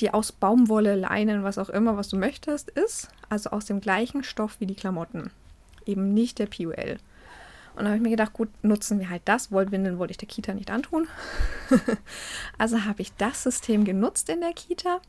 die 0.00 0.12
aus 0.12 0.32
Baumwolle, 0.32 0.94
Leinen, 0.94 1.44
was 1.44 1.58
auch 1.58 1.68
immer, 1.68 1.96
was 1.96 2.08
du 2.08 2.16
möchtest, 2.16 2.70
ist. 2.70 3.08
Also 3.28 3.50
aus 3.50 3.66
dem 3.66 3.80
gleichen 3.80 4.24
Stoff 4.24 4.56
wie 4.58 4.66
die 4.66 4.74
Klamotten 4.74 5.30
eben 5.86 6.14
nicht 6.14 6.38
der 6.38 6.46
PUL. 6.46 6.98
Und 7.76 7.84
da 7.84 7.86
habe 7.86 7.96
ich 7.96 8.02
mir 8.02 8.10
gedacht, 8.10 8.32
gut, 8.32 8.48
nutzen 8.62 8.98
wir 8.98 9.10
halt 9.10 9.22
das. 9.24 9.52
Wollwindeln 9.52 9.98
wollte 9.98 10.12
ich 10.12 10.18
der 10.18 10.28
Kita 10.28 10.54
nicht 10.54 10.70
antun. 10.70 11.08
also 12.58 12.84
habe 12.84 13.02
ich 13.02 13.12
das 13.16 13.42
System 13.42 13.84
genutzt 13.84 14.28
in 14.28 14.40
der 14.40 14.52
Kita 14.52 15.00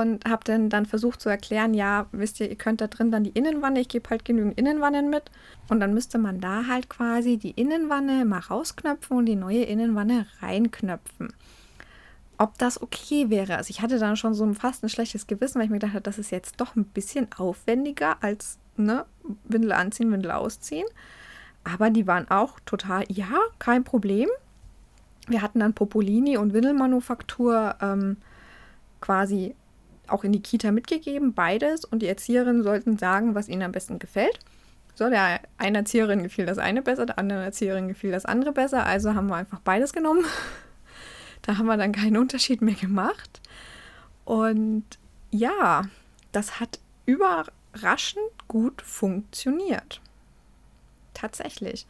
und 0.00 0.24
habe 0.24 0.44
dann, 0.44 0.70
dann 0.70 0.86
versucht 0.86 1.20
zu 1.20 1.28
erklären, 1.28 1.74
ja, 1.74 2.06
wisst 2.12 2.40
ihr, 2.40 2.48
ihr 2.48 2.56
könnt 2.56 2.80
da 2.80 2.86
drin 2.86 3.10
dann 3.10 3.24
die 3.24 3.30
Innenwanne, 3.30 3.80
ich 3.80 3.88
gebe 3.88 4.08
halt 4.10 4.24
genügend 4.24 4.58
Innenwannen 4.58 5.10
mit 5.10 5.30
und 5.68 5.80
dann 5.80 5.94
müsste 5.94 6.18
man 6.18 6.40
da 6.40 6.66
halt 6.66 6.88
quasi 6.88 7.36
die 7.36 7.50
Innenwanne 7.50 8.24
mal 8.24 8.38
rausknöpfen 8.38 9.16
und 9.16 9.26
die 9.26 9.36
neue 9.36 9.62
Innenwanne 9.62 10.26
reinknöpfen. 10.40 11.32
Ob 12.36 12.58
das 12.58 12.82
okay 12.82 13.30
wäre. 13.30 13.56
Also 13.56 13.70
ich 13.70 13.80
hatte 13.80 13.98
dann 13.98 14.16
schon 14.16 14.34
so 14.34 14.52
fast 14.54 14.82
ein 14.82 14.88
schlechtes 14.88 15.26
Gewissen, 15.26 15.58
weil 15.58 15.66
ich 15.66 15.70
mir 15.70 15.78
gedacht 15.78 15.94
habe, 15.94 16.02
das 16.02 16.18
ist 16.18 16.30
jetzt 16.30 16.60
doch 16.60 16.74
ein 16.74 16.84
bisschen 16.84 17.28
aufwendiger 17.36 18.16
als 18.22 18.58
ne, 18.76 19.06
Windel 19.44 19.72
anziehen, 19.72 20.10
Windel 20.10 20.32
ausziehen. 20.32 20.86
Aber 21.62 21.90
die 21.90 22.06
waren 22.06 22.28
auch 22.30 22.58
total, 22.66 23.04
ja, 23.08 23.38
kein 23.58 23.84
Problem. 23.84 24.28
Wir 25.28 25.42
hatten 25.42 25.60
dann 25.60 25.74
Popolini 25.74 26.36
und 26.36 26.52
Windelmanufaktur 26.52 27.76
ähm, 27.80 28.18
quasi 29.00 29.54
auch 30.08 30.24
in 30.24 30.32
die 30.32 30.42
Kita 30.42 30.72
mitgegeben, 30.72 31.34
beides. 31.34 31.84
Und 31.84 32.00
die 32.00 32.08
Erzieherinnen 32.08 32.62
sollten 32.62 32.98
sagen, 32.98 33.34
was 33.34 33.48
ihnen 33.48 33.62
am 33.62 33.72
besten 33.72 33.98
gefällt. 33.98 34.38
So, 34.94 35.10
der 35.10 35.40
einen 35.58 35.74
Erzieherin 35.74 36.22
gefiel 36.22 36.46
das 36.46 36.58
eine 36.58 36.80
besser, 36.80 37.06
der 37.06 37.18
anderen 37.18 37.42
Erzieherin 37.42 37.88
gefiel 37.88 38.12
das 38.12 38.24
andere 38.24 38.52
besser. 38.52 38.86
Also 38.86 39.14
haben 39.14 39.26
wir 39.26 39.36
einfach 39.36 39.60
beides 39.60 39.92
genommen. 39.92 40.24
da 41.42 41.58
haben 41.58 41.66
wir 41.66 41.76
dann 41.76 41.92
keinen 41.92 42.16
Unterschied 42.16 42.62
mehr 42.62 42.74
gemacht. 42.74 43.40
Und 44.24 44.84
ja, 45.30 45.82
das 46.32 46.60
hat 46.60 46.78
überraschend 47.06 48.24
gut 48.46 48.82
funktioniert. 48.82 50.00
Tatsächlich. 51.12 51.86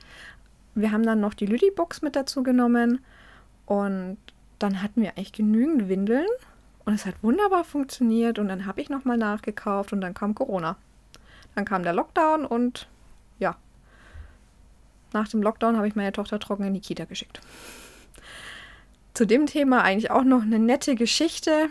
Wir 0.75 0.91
haben 0.91 1.05
dann 1.05 1.21
noch 1.21 1.35
die 1.35 1.47
Lüdi-Box 1.47 2.03
mit 2.03 2.17
dazu 2.17 2.43
genommen 2.43 3.01
und 3.67 4.19
dann 4.59 4.83
hatten 4.83 5.03
wir 5.03 5.11
eigentlich 5.11 5.33
genügend 5.33 5.89
Windeln 5.89 6.27
und 6.85 6.95
es 6.95 7.07
hat 7.07 7.15
wunderbar 7.23 7.65
funktioniert 7.65 8.39
und 8.39 8.49
dann 8.49 8.67
habe 8.67 8.81
ich 8.81 8.91
nochmal 8.91 9.17
nachgekauft 9.17 9.93
und 9.93 10.01
dann 10.01 10.15
kam 10.15 10.35
Corona. 10.35 10.77
Dann 11.55 11.65
kam 11.65 11.83
der 11.83 11.93
Lockdown 11.93 12.45
und 12.45 12.89
ja, 13.39 13.57
nach 15.13 15.29
dem 15.29 15.43
Lockdown 15.43 15.77
habe 15.77 15.89
ich 15.89 15.97
meine 15.97 16.13
Tochter 16.13 16.39
trocken 16.39 16.65
in 16.65 16.75
die 16.75 16.81
Kita 16.81 17.05
geschickt. 17.05 17.41
Zu 19.15 19.27
dem 19.27 19.47
Thema 19.47 19.83
eigentlich 19.83 20.11
auch 20.11 20.25
noch 20.25 20.43
eine 20.43 20.59
nette 20.59 20.97
Geschichte 20.97 21.69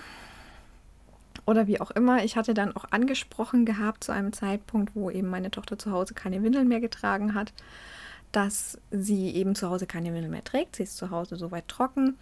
oder 1.46 1.68
wie 1.68 1.82
auch 1.82 1.92
immer. 1.92 2.24
Ich 2.24 2.38
hatte 2.38 2.54
dann 2.54 2.76
auch 2.76 2.86
angesprochen 2.92 3.66
gehabt 3.66 4.06
zu 4.06 4.14
einem 4.14 4.34
Zeitpunkt, 4.34 4.96
wo 4.96 5.10
eben 5.10 5.30
meine 5.30 5.52
Tochter 5.52 5.78
zu 5.78 5.92
Hause 5.92 6.14
keine 6.14 6.42
Windeln 6.42 6.70
mehr 6.70 6.80
getragen 6.80 7.36
hat, 7.36 7.54
dass 8.32 8.80
sie 8.92 9.32
eben 9.32 9.56
zu 9.56 9.70
Hause 9.70 9.86
keine 9.86 10.14
Windeln 10.14 10.32
mehr 10.32 10.44
trägt. 10.44 10.78
Sie 10.78 10.84
ist 10.84 10.98
zu 10.98 11.12
Hause 11.12 11.36
soweit 11.36 11.68
trocken. 11.68 12.18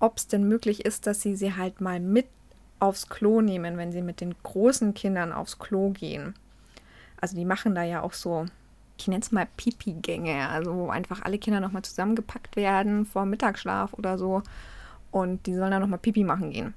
Ob 0.00 0.16
es 0.16 0.26
denn 0.26 0.48
möglich 0.48 0.84
ist, 0.84 1.06
dass 1.06 1.22
sie 1.22 1.36
sie 1.36 1.54
halt 1.56 1.80
mal 1.80 2.00
mit 2.00 2.26
aufs 2.80 3.08
Klo 3.08 3.40
nehmen, 3.40 3.76
wenn 3.76 3.92
sie 3.92 4.02
mit 4.02 4.20
den 4.20 4.34
großen 4.42 4.94
Kindern 4.94 5.32
aufs 5.32 5.58
Klo 5.58 5.90
gehen. 5.90 6.34
Also 7.20 7.36
die 7.36 7.44
machen 7.44 7.74
da 7.74 7.84
ja 7.84 8.02
auch 8.02 8.14
so, 8.14 8.46
ich 8.98 9.06
nenne 9.06 9.20
es 9.20 9.30
mal 9.30 9.46
Pipi-Gänge, 9.56 10.48
also 10.48 10.74
wo 10.74 10.88
einfach 10.88 11.22
alle 11.22 11.38
Kinder 11.38 11.60
nochmal 11.60 11.82
zusammengepackt 11.82 12.56
werden 12.56 13.04
vor 13.06 13.26
Mittagsschlaf 13.26 13.92
oder 13.92 14.18
so 14.18 14.42
und 15.10 15.46
die 15.46 15.54
sollen 15.54 15.70
dann 15.70 15.82
nochmal 15.82 15.98
Pipi 15.98 16.24
machen 16.24 16.50
gehen 16.50 16.74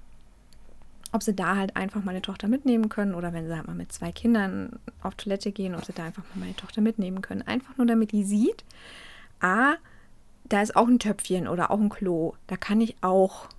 ob 1.14 1.22
sie 1.22 1.36
da 1.36 1.56
halt 1.56 1.76
einfach 1.76 2.04
meine 2.04 2.22
Tochter 2.22 2.48
mitnehmen 2.48 2.90
können 2.90 3.14
oder 3.14 3.34
wenn 3.34 3.48
sie 3.48 3.56
halt 3.56 3.68
mal 3.68 3.76
mit 3.76 3.94
zwei 3.94 4.12
Kindern 4.12 4.80
auf 5.04 5.14
Toilette 5.14 5.52
gehen, 5.52 5.76
ob 5.76 5.86
sie 5.86 5.94
da 5.94 6.06
einfach 6.06 6.24
mal 6.34 6.42
meine 6.42 6.56
Tochter 6.56 6.82
mitnehmen 6.82 7.22
können. 7.22 7.44
Einfach 7.44 7.78
nur 7.78 7.86
damit 7.86 8.12
die 8.12 8.24
sieht, 8.24 8.66
ah, 9.40 9.76
da 10.46 10.62
ist 10.62 10.76
auch 10.76 10.88
ein 10.88 11.00
Töpfchen 11.00 11.48
oder 11.48 11.72
auch 11.72 11.80
ein 11.80 11.90
Klo. 11.90 12.34
Da 12.48 12.58
kann 12.58 12.82
ich 12.82 12.96
auch. 13.02 13.50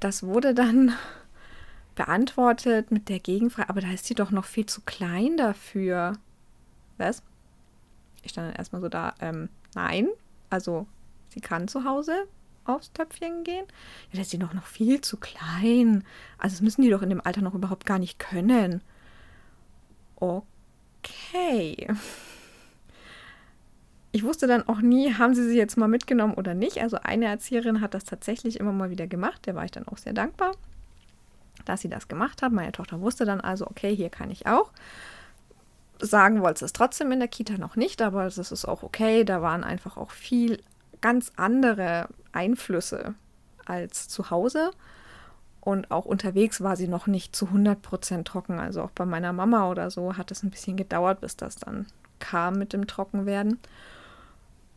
Das 0.00 0.22
wurde 0.22 0.54
dann 0.54 0.92
beantwortet 1.94 2.90
mit 2.90 3.08
der 3.08 3.20
Gegenfrage, 3.20 3.68
aber 3.68 3.80
da 3.80 3.90
ist 3.90 4.06
sie 4.06 4.14
doch 4.14 4.30
noch 4.30 4.44
viel 4.44 4.66
zu 4.66 4.80
klein 4.82 5.36
dafür. 5.36 6.14
Was? 6.98 7.22
Ich 8.22 8.32
stand 8.32 8.48
dann 8.48 8.56
erstmal 8.56 8.82
so 8.82 8.88
da, 8.88 9.14
ähm, 9.20 9.48
nein. 9.74 10.08
Also, 10.50 10.86
sie 11.28 11.40
kann 11.40 11.68
zu 11.68 11.84
Hause 11.84 12.26
aufs 12.64 12.92
Töpfchen 12.92 13.44
gehen? 13.44 13.66
Ja, 14.10 14.16
da 14.16 14.20
ist 14.20 14.30
sie 14.30 14.38
noch, 14.38 14.52
noch 14.54 14.66
viel 14.66 15.00
zu 15.00 15.16
klein. 15.16 16.04
Also 16.38 16.54
das 16.54 16.60
müssen 16.60 16.82
die 16.82 16.90
doch 16.90 17.02
in 17.02 17.10
dem 17.10 17.24
Alter 17.24 17.42
noch 17.42 17.54
überhaupt 17.54 17.86
gar 17.86 17.98
nicht 17.98 18.18
können. 18.18 18.82
Okay. 20.16 21.88
Ich 24.12 24.24
wusste 24.24 24.46
dann 24.46 24.66
auch 24.66 24.80
nie, 24.80 25.14
haben 25.14 25.34
sie 25.34 25.48
sie 25.48 25.56
jetzt 25.56 25.76
mal 25.76 25.86
mitgenommen 25.86 26.34
oder 26.34 26.54
nicht. 26.54 26.82
Also 26.82 26.98
eine 27.02 27.26
Erzieherin 27.26 27.80
hat 27.80 27.94
das 27.94 28.04
tatsächlich 28.04 28.58
immer 28.58 28.72
mal 28.72 28.90
wieder 28.90 29.06
gemacht. 29.06 29.46
Der 29.46 29.54
war 29.54 29.64
ich 29.64 29.70
dann 29.70 29.86
auch 29.86 29.98
sehr 29.98 30.12
dankbar, 30.12 30.52
dass 31.64 31.82
sie 31.82 31.88
das 31.88 32.08
gemacht 32.08 32.42
hat. 32.42 32.52
Meine 32.52 32.72
Tochter 32.72 33.00
wusste 33.00 33.24
dann 33.24 33.40
also, 33.40 33.66
okay, 33.66 33.94
hier 33.94 34.10
kann 34.10 34.30
ich 34.30 34.46
auch. 34.46 34.72
Sagen 36.00 36.42
wollte 36.42 36.64
es 36.64 36.72
trotzdem 36.72 37.12
in 37.12 37.20
der 37.20 37.28
Kita 37.28 37.58
noch 37.58 37.76
nicht, 37.76 38.02
aber 38.02 38.24
das 38.24 38.38
ist 38.38 38.64
auch 38.64 38.82
okay. 38.82 39.24
Da 39.24 39.42
waren 39.42 39.62
einfach 39.62 39.96
auch 39.96 40.10
viel 40.10 40.60
ganz 41.00 41.30
andere 41.36 42.08
Einflüsse 42.32 43.14
als 43.64 44.08
zu 44.08 44.30
Hause. 44.30 44.72
Und 45.60 45.90
auch 45.90 46.06
unterwegs 46.06 46.62
war 46.62 46.74
sie 46.74 46.88
noch 46.88 47.06
nicht 47.06 47.36
zu 47.36 47.46
100% 47.46 48.24
trocken. 48.24 48.58
Also 48.58 48.82
auch 48.82 48.90
bei 48.90 49.04
meiner 49.04 49.32
Mama 49.32 49.70
oder 49.70 49.90
so 49.90 50.16
hat 50.16 50.30
es 50.30 50.42
ein 50.42 50.50
bisschen 50.50 50.76
gedauert, 50.76 51.20
bis 51.20 51.36
das 51.36 51.56
dann 51.56 51.86
kam 52.18 52.58
mit 52.58 52.72
dem 52.72 52.86
Trockenwerden. 52.86 53.58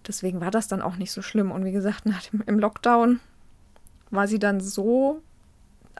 Deswegen 0.07 0.41
war 0.41 0.51
das 0.51 0.67
dann 0.67 0.81
auch 0.81 0.97
nicht 0.97 1.11
so 1.11 1.21
schlimm. 1.21 1.51
Und 1.51 1.65
wie 1.65 1.71
gesagt, 1.71 2.05
nach 2.05 2.21
dem, 2.23 2.41
im 2.45 2.59
Lockdown 2.59 3.19
war 4.09 4.27
sie 4.27 4.39
dann 4.39 4.59
so 4.61 5.21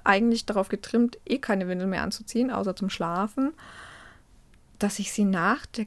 eigentlich 0.04 0.46
darauf 0.46 0.70
getrimmt, 0.70 1.18
eh 1.26 1.38
keine 1.38 1.68
Windel 1.68 1.88
mehr 1.88 2.04
anzuziehen, 2.04 2.52
außer 2.52 2.76
zum 2.76 2.90
Schlafen, 2.90 3.54
dass 4.80 5.00
ich 5.00 5.14
sie 5.14 5.26
nach 5.26 5.66
der 5.66 5.86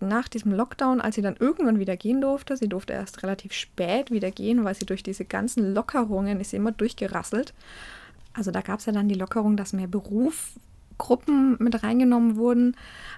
nach 0.00 0.28
diesem 0.28 0.52
Lockdown, 0.52 1.00
als 1.00 1.16
sie 1.16 1.22
dann 1.22 1.36
irgendwann 1.36 1.78
wieder 1.78 1.96
gehen 1.96 2.20
durfte, 2.20 2.56
sie 2.56 2.68
durfte 2.68 2.92
erst 2.92 3.22
relativ 3.22 3.52
spät 3.52 4.10
wieder 4.10 4.30
gehen, 4.30 4.64
weil 4.64 4.74
sie 4.74 4.86
durch 4.86 5.02
diese 5.02 5.24
ganzen 5.24 5.74
Lockerungen 5.74 6.40
ist 6.40 6.50
sie 6.50 6.56
immer 6.56 6.72
durchgerasselt. 6.72 7.54
Also 8.34 8.50
da 8.50 8.60
gab 8.60 8.78
es 8.78 8.86
ja 8.86 8.92
dann 8.92 9.08
die 9.08 9.16
Lockerung, 9.16 9.56
dass 9.56 9.72
mehr 9.72 9.88
Beruf 9.88 10.52
Gruppen 10.98 11.56
mit 11.58 11.82
reingenommen 11.82 12.36
wurden. 12.36 12.76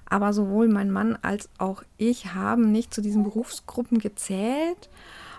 Aber 0.09 0.33
sowohl 0.33 0.69
mein 0.69 0.91
Mann 0.91 1.19
als 1.23 1.49
auch 1.59 1.83
ich 1.97 2.35
haben 2.35 2.71
nicht 2.73 2.95
zu 2.95 3.01
diesen 3.01 3.25
Berufsgruppen 3.25 3.99
gezählt, 3.99 4.89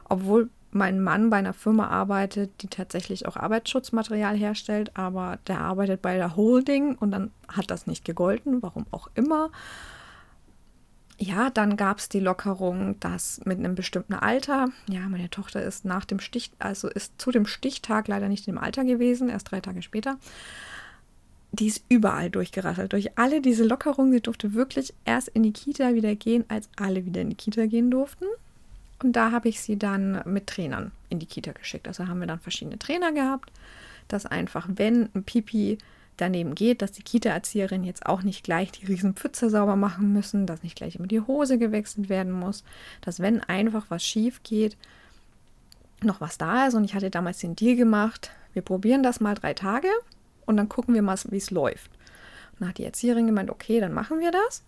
obwohl 0.09 0.49
mein 0.71 1.01
Mann 1.01 1.29
bei 1.29 1.37
einer 1.37 1.53
Firma 1.53 1.87
arbeitet, 1.87 2.61
die 2.61 2.67
tatsächlich 2.67 3.27
auch 3.27 3.35
Arbeitsschutzmaterial 3.35 4.37
herstellt, 4.37 4.91
aber 4.95 5.39
der 5.47 5.59
arbeitet 5.59 6.01
bei 6.01 6.15
der 6.15 6.35
Holding 6.35 6.95
und 6.95 7.11
dann 7.11 7.31
hat 7.47 7.69
das 7.69 7.87
nicht 7.87 8.05
gegolten, 8.05 8.61
warum 8.61 8.85
auch 8.91 9.09
immer. 9.13 9.51
Ja, 11.17 11.51
dann 11.51 11.77
gab 11.77 11.99
es 11.99 12.09
die 12.09 12.19
Lockerung, 12.19 12.99
dass 12.99 13.41
mit 13.45 13.59
einem 13.59 13.75
bestimmten 13.75 14.13
Alter, 14.13 14.69
ja, 14.89 15.01
meine 15.01 15.29
Tochter 15.29 15.61
ist 15.61 15.85
nach 15.85 16.05
dem 16.05 16.19
Stich, 16.19 16.51
also 16.57 16.87
ist 16.87 17.21
zu 17.21 17.31
dem 17.31 17.45
Stichtag 17.45 18.07
leider 18.07 18.27
nicht 18.27 18.47
im 18.47 18.57
Alter 18.57 18.85
gewesen, 18.85 19.29
erst 19.29 19.51
drei 19.51 19.59
Tage 19.59 19.83
später. 19.83 20.17
Die 21.53 21.67
ist 21.67 21.83
überall 21.89 22.29
durchgerasselt, 22.29 22.93
durch 22.93 23.17
alle 23.17 23.41
diese 23.41 23.65
Lockerungen. 23.65 24.13
Sie 24.13 24.21
durfte 24.21 24.53
wirklich 24.53 24.93
erst 25.05 25.27
in 25.29 25.43
die 25.43 25.51
Kita 25.51 25.93
wieder 25.93 26.15
gehen, 26.15 26.45
als 26.47 26.69
alle 26.77 27.05
wieder 27.05 27.21
in 27.21 27.29
die 27.29 27.35
Kita 27.35 27.65
gehen 27.65 27.91
durften. 27.91 28.25
Und 29.03 29.13
da 29.13 29.31
habe 29.31 29.49
ich 29.49 29.61
sie 29.61 29.77
dann 29.77 30.21
mit 30.25 30.47
Trainern 30.47 30.91
in 31.09 31.19
die 31.19 31.25
Kita 31.25 31.51
geschickt. 31.51 31.87
Also 31.87 32.07
haben 32.07 32.19
wir 32.19 32.27
dann 32.27 32.39
verschiedene 32.39 32.79
Trainer 32.79 33.11
gehabt, 33.11 33.51
dass 34.07 34.25
einfach, 34.25 34.67
wenn 34.69 35.09
ein 35.13 35.23
Pipi 35.23 35.77
daneben 36.17 36.55
geht, 36.55 36.81
dass 36.81 36.91
die 36.91 37.03
Kita-Erzieherin 37.03 37.83
jetzt 37.83 38.05
auch 38.05 38.21
nicht 38.21 38.43
gleich 38.43 38.71
die 38.71 38.85
riesen 38.85 39.15
Pfütze 39.15 39.49
sauber 39.49 39.75
machen 39.75 40.13
müssen, 40.13 40.45
dass 40.45 40.63
nicht 40.63 40.75
gleich 40.75 40.95
immer 40.95 41.07
die 41.07 41.21
Hose 41.21 41.57
gewechselt 41.57 42.09
werden 42.09 42.31
muss, 42.31 42.63
dass 43.01 43.19
wenn 43.19 43.41
einfach 43.41 43.85
was 43.89 44.03
schief 44.03 44.41
geht, 44.43 44.77
noch 46.03 46.21
was 46.21 46.37
da 46.37 46.67
ist. 46.67 46.75
Und 46.75 46.83
ich 46.83 46.93
hatte 46.93 47.09
damals 47.09 47.39
den 47.39 47.55
Deal 47.55 47.75
gemacht, 47.75 48.31
wir 48.53 48.61
probieren 48.61 49.03
das 49.03 49.19
mal 49.19 49.35
drei 49.35 49.53
Tage 49.53 49.87
und 50.51 50.57
dann 50.57 50.69
gucken 50.69 50.93
wir 50.93 51.01
mal, 51.01 51.17
wie 51.29 51.37
es 51.37 51.49
läuft. 51.49 51.89
Und 52.51 52.61
dann 52.61 52.69
hat 52.69 52.77
die 52.77 52.85
Erzieherin 52.85 53.25
gemeint, 53.25 53.49
okay, 53.49 53.79
dann 53.79 53.93
machen 53.93 54.19
wir 54.19 54.31
das. 54.31 54.63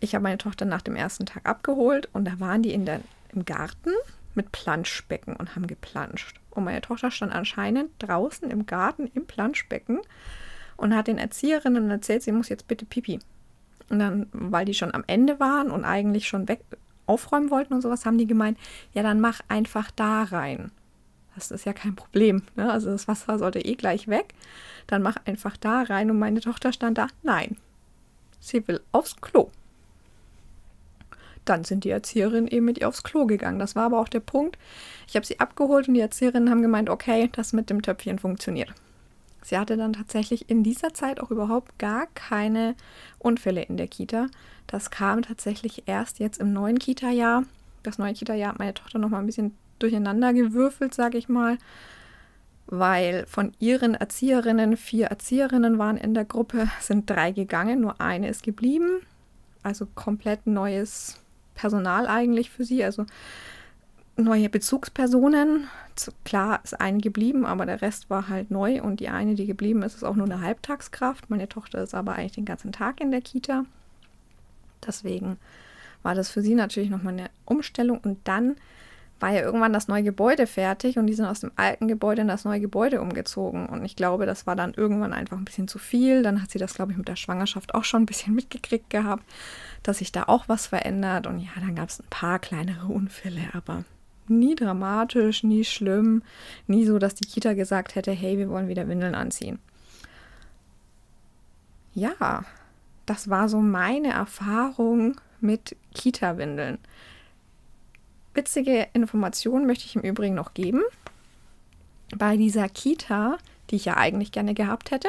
Ich 0.00 0.14
habe 0.14 0.24
meine 0.24 0.38
Tochter 0.38 0.64
nach 0.64 0.82
dem 0.82 0.96
ersten 0.96 1.24
Tag 1.24 1.48
abgeholt 1.48 2.08
und 2.12 2.26
da 2.26 2.40
waren 2.40 2.62
die 2.62 2.74
in 2.74 2.84
der 2.84 3.00
im 3.32 3.44
Garten 3.44 3.90
mit 4.34 4.52
Planschbecken 4.52 5.36
und 5.36 5.54
haben 5.54 5.66
geplanscht. 5.66 6.40
Und 6.50 6.64
meine 6.64 6.80
Tochter 6.80 7.10
stand 7.10 7.32
anscheinend 7.32 7.90
draußen 7.98 8.50
im 8.50 8.66
Garten 8.66 9.10
im 9.14 9.26
Planschbecken 9.26 10.00
und 10.76 10.94
hat 10.94 11.06
den 11.06 11.18
Erzieherinnen 11.18 11.90
erzählt, 11.90 12.22
sie 12.22 12.32
muss 12.32 12.48
jetzt 12.48 12.68
bitte 12.68 12.84
pipi. 12.84 13.20
Und 13.90 13.98
dann, 13.98 14.26
weil 14.32 14.64
die 14.64 14.74
schon 14.74 14.94
am 14.94 15.04
Ende 15.06 15.38
waren 15.40 15.70
und 15.70 15.84
eigentlich 15.84 16.26
schon 16.26 16.48
weg 16.48 16.60
aufräumen 17.06 17.50
wollten 17.50 17.74
und 17.74 17.82
sowas, 17.82 18.06
haben 18.06 18.18
die 18.18 18.26
gemeint, 18.26 18.58
ja, 18.92 19.02
dann 19.02 19.20
mach 19.20 19.40
einfach 19.48 19.90
da 19.90 20.24
rein. 20.24 20.70
Das 21.34 21.50
ist 21.50 21.64
ja 21.64 21.72
kein 21.72 21.96
Problem. 21.96 22.42
Ne? 22.56 22.70
Also 22.70 22.90
das 22.90 23.08
Wasser 23.08 23.38
sollte 23.38 23.60
eh 23.60 23.74
gleich 23.74 24.08
weg. 24.08 24.34
Dann 24.86 25.02
mach 25.02 25.16
einfach 25.24 25.56
da 25.56 25.82
rein. 25.82 26.10
Und 26.10 26.18
meine 26.18 26.40
Tochter 26.40 26.72
stand 26.72 26.98
da, 26.98 27.06
nein, 27.22 27.56
sie 28.40 28.66
will 28.68 28.80
aufs 28.92 29.16
Klo 29.16 29.50
dann 31.44 31.64
sind 31.64 31.84
die 31.84 31.90
Erzieherinnen 31.90 32.48
eben 32.48 32.64
mit 32.64 32.78
ihr 32.78 32.88
aufs 32.88 33.02
Klo 33.02 33.26
gegangen. 33.26 33.58
Das 33.58 33.76
war 33.76 33.84
aber 33.84 34.00
auch 34.00 34.08
der 34.08 34.20
Punkt. 34.20 34.58
Ich 35.06 35.16
habe 35.16 35.26
sie 35.26 35.40
abgeholt 35.40 35.88
und 35.88 35.94
die 35.94 36.00
Erzieherinnen 36.00 36.50
haben 36.50 36.62
gemeint, 36.62 36.90
okay, 36.90 37.28
das 37.32 37.52
mit 37.52 37.70
dem 37.70 37.82
Töpfchen 37.82 38.18
funktioniert. 38.18 38.72
Sie 39.42 39.58
hatte 39.58 39.76
dann 39.76 39.92
tatsächlich 39.92 40.48
in 40.48 40.62
dieser 40.62 40.94
Zeit 40.94 41.20
auch 41.20 41.30
überhaupt 41.30 41.78
gar 41.78 42.06
keine 42.14 42.74
Unfälle 43.18 43.62
in 43.62 43.76
der 43.76 43.88
Kita. 43.88 44.28
Das 44.66 44.90
kam 44.90 45.20
tatsächlich 45.20 45.82
erst 45.86 46.18
jetzt 46.18 46.40
im 46.40 46.54
neuen 46.54 46.78
Kita-Jahr. 46.78 47.44
Das 47.82 47.98
neue 47.98 48.14
Kita-Jahr 48.14 48.52
hat 48.52 48.58
meine 48.58 48.72
Tochter 48.72 48.98
noch 48.98 49.10
mal 49.10 49.18
ein 49.18 49.26
bisschen 49.26 49.54
durcheinander 49.78 50.32
gewürfelt, 50.32 50.94
sage 50.94 51.18
ich 51.18 51.28
mal, 51.28 51.58
weil 52.66 53.26
von 53.26 53.52
ihren 53.58 53.94
Erzieherinnen, 53.94 54.76
vier 54.76 55.06
Erzieherinnen 55.06 55.78
waren 55.78 55.96
in 55.96 56.14
der 56.14 56.24
Gruppe, 56.24 56.68
sind 56.80 57.08
drei 57.08 57.32
gegangen, 57.32 57.80
nur 57.80 58.00
eine 58.00 58.28
ist 58.28 58.42
geblieben. 58.42 59.00
Also 59.62 59.86
komplett 59.94 60.46
neues 60.46 61.18
Personal 61.54 62.06
eigentlich 62.06 62.50
für 62.50 62.64
sie, 62.64 62.84
also 62.84 63.06
neue 64.16 64.48
Bezugspersonen. 64.48 65.68
Klar 66.24 66.60
ist 66.64 66.80
eine 66.80 66.98
geblieben, 66.98 67.46
aber 67.46 67.66
der 67.66 67.80
Rest 67.80 68.10
war 68.10 68.28
halt 68.28 68.50
neu 68.50 68.82
und 68.82 69.00
die 69.00 69.08
eine, 69.08 69.34
die 69.34 69.46
geblieben 69.46 69.82
ist, 69.82 69.94
ist 69.94 70.04
auch 70.04 70.16
nur 70.16 70.26
eine 70.26 70.40
Halbtagskraft. 70.40 71.30
Meine 71.30 71.48
Tochter 71.48 71.82
ist 71.82 71.94
aber 71.94 72.14
eigentlich 72.14 72.32
den 72.32 72.44
ganzen 72.44 72.72
Tag 72.72 73.00
in 73.00 73.10
der 73.10 73.20
Kita. 73.20 73.64
Deswegen 74.86 75.38
war 76.02 76.14
das 76.14 76.30
für 76.30 76.42
sie 76.42 76.54
natürlich 76.54 76.90
nochmal 76.90 77.14
eine 77.14 77.30
Umstellung 77.44 77.98
und 77.98 78.18
dann 78.24 78.56
war 79.20 79.32
ja 79.32 79.42
irgendwann 79.42 79.72
das 79.72 79.88
neue 79.88 80.02
Gebäude 80.02 80.46
fertig 80.46 80.98
und 80.98 81.06
die 81.06 81.14
sind 81.14 81.26
aus 81.26 81.40
dem 81.40 81.52
alten 81.56 81.88
Gebäude 81.88 82.22
in 82.22 82.28
das 82.28 82.44
neue 82.44 82.60
Gebäude 82.60 83.00
umgezogen. 83.00 83.66
Und 83.66 83.84
ich 83.84 83.96
glaube, 83.96 84.26
das 84.26 84.46
war 84.46 84.56
dann 84.56 84.74
irgendwann 84.74 85.12
einfach 85.12 85.36
ein 85.36 85.44
bisschen 85.44 85.68
zu 85.68 85.78
viel. 85.78 86.22
Dann 86.22 86.42
hat 86.42 86.50
sie 86.50 86.58
das, 86.58 86.74
glaube 86.74 86.92
ich, 86.92 86.98
mit 86.98 87.08
der 87.08 87.16
Schwangerschaft 87.16 87.74
auch 87.74 87.84
schon 87.84 88.02
ein 88.02 88.06
bisschen 88.06 88.34
mitgekriegt 88.34 88.90
gehabt, 88.90 89.24
dass 89.82 89.98
sich 89.98 90.12
da 90.12 90.24
auch 90.24 90.48
was 90.48 90.66
verändert. 90.66 91.26
Und 91.26 91.38
ja, 91.38 91.50
dann 91.56 91.74
gab 91.74 91.88
es 91.88 92.00
ein 92.00 92.06
paar 92.10 92.38
kleinere 92.38 92.86
Unfälle, 92.86 93.42
aber 93.52 93.84
nie 94.26 94.54
dramatisch, 94.54 95.42
nie 95.44 95.64
schlimm, 95.64 96.22
nie 96.66 96.86
so, 96.86 96.98
dass 96.98 97.14
die 97.14 97.26
Kita 97.26 97.52
gesagt 97.54 97.94
hätte, 97.94 98.12
hey, 98.12 98.38
wir 98.38 98.48
wollen 98.48 98.68
wieder 98.68 98.88
Windeln 98.88 99.14
anziehen. 99.14 99.58
Ja, 101.94 102.44
das 103.06 103.30
war 103.30 103.48
so 103.48 103.60
meine 103.60 104.12
Erfahrung 104.12 105.20
mit 105.40 105.76
Kita-Windeln. 105.94 106.78
Witzige 108.34 108.88
Information 108.92 109.66
möchte 109.66 109.86
ich 109.86 109.94
im 109.94 110.02
Übrigen 110.02 110.34
noch 110.34 110.54
geben. 110.54 110.82
Bei 112.16 112.36
dieser 112.36 112.68
Kita, 112.68 113.38
die 113.70 113.76
ich 113.76 113.84
ja 113.84 113.96
eigentlich 113.96 114.32
gerne 114.32 114.54
gehabt 114.54 114.90
hätte. 114.90 115.08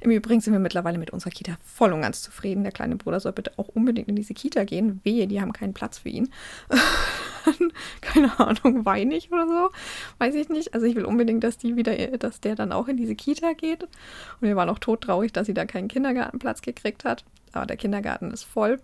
Im 0.00 0.10
Übrigen 0.10 0.40
sind 0.40 0.52
wir 0.52 0.60
mittlerweile 0.60 0.98
mit 0.98 1.10
unserer 1.10 1.30
Kita 1.30 1.56
voll 1.64 1.92
und 1.92 2.02
ganz 2.02 2.22
zufrieden. 2.22 2.62
Der 2.62 2.72
kleine 2.72 2.96
Bruder 2.96 3.20
soll 3.20 3.32
bitte 3.32 3.52
auch 3.56 3.68
unbedingt 3.68 4.08
in 4.08 4.16
diese 4.16 4.34
Kita 4.34 4.64
gehen. 4.64 5.00
Wehe, 5.04 5.26
die 5.26 5.40
haben 5.40 5.52
keinen 5.52 5.74
Platz 5.74 5.98
für 5.98 6.08
ihn. 6.08 6.30
Keine 8.00 8.38
Ahnung, 8.38 8.84
weinig 8.84 9.32
oder 9.32 9.46
so. 9.48 9.70
Weiß 10.18 10.34
ich 10.34 10.48
nicht. 10.48 10.74
Also 10.74 10.86
ich 10.86 10.94
will 10.94 11.04
unbedingt, 11.04 11.42
dass 11.42 11.58
die 11.58 11.76
wieder, 11.76 11.94
dass 12.18 12.40
der 12.40 12.54
dann 12.54 12.72
auch 12.72 12.88
in 12.88 12.96
diese 12.96 13.14
Kita 13.14 13.52
geht. 13.54 13.84
Und 13.84 14.48
wir 14.48 14.56
waren 14.56 14.68
auch 14.68 14.78
todtraurig, 14.78 15.32
dass 15.32 15.46
sie 15.46 15.54
da 15.54 15.64
keinen 15.64 15.88
Kindergartenplatz 15.88 16.62
gekriegt 16.62 17.04
hat. 17.04 17.24
Aber 17.52 17.66
der 17.66 17.76
Kindergarten 17.76 18.30
ist 18.30 18.44
voll. 18.44 18.80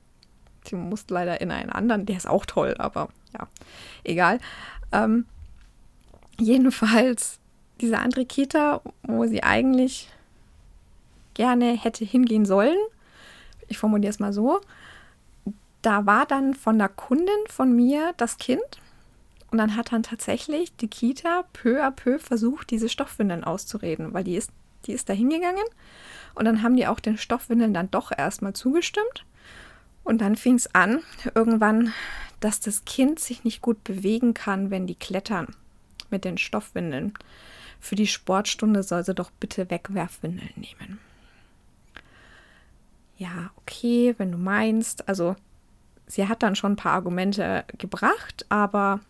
Sie 0.68 0.76
muss 0.76 1.04
leider 1.08 1.40
in 1.40 1.50
einen 1.50 1.70
anderen, 1.70 2.06
der 2.06 2.16
ist 2.16 2.28
auch 2.28 2.46
toll, 2.46 2.74
aber 2.78 3.08
ja, 3.32 3.48
egal. 4.04 4.38
Ähm, 4.92 5.26
jedenfalls 6.38 7.38
diese 7.80 7.98
andere 7.98 8.26
Kita, 8.26 8.80
wo 9.02 9.26
sie 9.26 9.42
eigentlich 9.42 10.08
gerne 11.34 11.76
hätte 11.76 12.04
hingehen 12.04 12.46
sollen, 12.46 12.76
ich 13.68 13.78
formuliere 13.78 14.10
es 14.10 14.18
mal 14.18 14.32
so, 14.32 14.60
da 15.82 16.06
war 16.06 16.26
dann 16.26 16.54
von 16.54 16.78
der 16.78 16.88
Kundin 16.88 17.28
von 17.48 17.74
mir 17.74 18.12
das 18.16 18.38
Kind 18.38 18.80
und 19.50 19.58
dann 19.58 19.76
hat 19.76 19.92
dann 19.92 20.02
tatsächlich 20.02 20.74
die 20.76 20.88
Kita 20.88 21.44
peu 21.52 21.82
à 21.82 21.90
peu 21.90 22.18
versucht, 22.18 22.70
diese 22.70 22.88
Stoffwindeln 22.88 23.44
auszureden, 23.44 24.12
weil 24.12 24.24
die 24.24 24.36
ist, 24.36 24.50
die 24.86 24.92
ist 24.92 25.08
da 25.08 25.12
hingegangen 25.12 25.64
und 26.34 26.44
dann 26.44 26.62
haben 26.62 26.76
die 26.76 26.86
auch 26.86 27.00
den 27.00 27.18
Stoffwindeln 27.18 27.74
dann 27.74 27.90
doch 27.90 28.10
erstmal 28.16 28.52
zugestimmt. 28.52 29.24
Und 30.08 30.22
dann 30.22 30.36
fing 30.36 30.54
es 30.54 30.74
an, 30.74 31.02
irgendwann 31.34 31.92
dass 32.40 32.60
das 32.60 32.86
Kind 32.86 33.18
sich 33.18 33.44
nicht 33.44 33.60
gut 33.60 33.84
bewegen 33.84 34.32
kann, 34.32 34.70
wenn 34.70 34.86
die 34.86 34.94
klettern 34.94 35.54
mit 36.08 36.24
den 36.24 36.38
Stoffwindeln. 36.38 37.12
Für 37.78 37.94
die 37.94 38.06
Sportstunde 38.06 38.82
soll 38.82 39.04
sie 39.04 39.14
doch 39.14 39.30
bitte 39.30 39.70
Wegwerfwindeln 39.70 40.54
nehmen. 40.56 40.98
Ja, 43.18 43.50
okay, 43.56 44.14
wenn 44.16 44.32
du 44.32 44.38
meinst. 44.38 45.06
Also, 45.10 45.36
sie 46.06 46.26
hat 46.26 46.42
dann 46.42 46.56
schon 46.56 46.72
ein 46.72 46.76
paar 46.76 46.92
Argumente 46.92 47.64
gebracht, 47.76 48.46
aber 48.48 49.00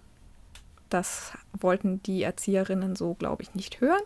das 0.88 1.32
wollten 1.52 2.02
die 2.02 2.24
Erzieherinnen 2.24 2.96
so, 2.96 3.14
glaube 3.14 3.44
ich, 3.44 3.54
nicht 3.54 3.80
hören. 3.80 4.02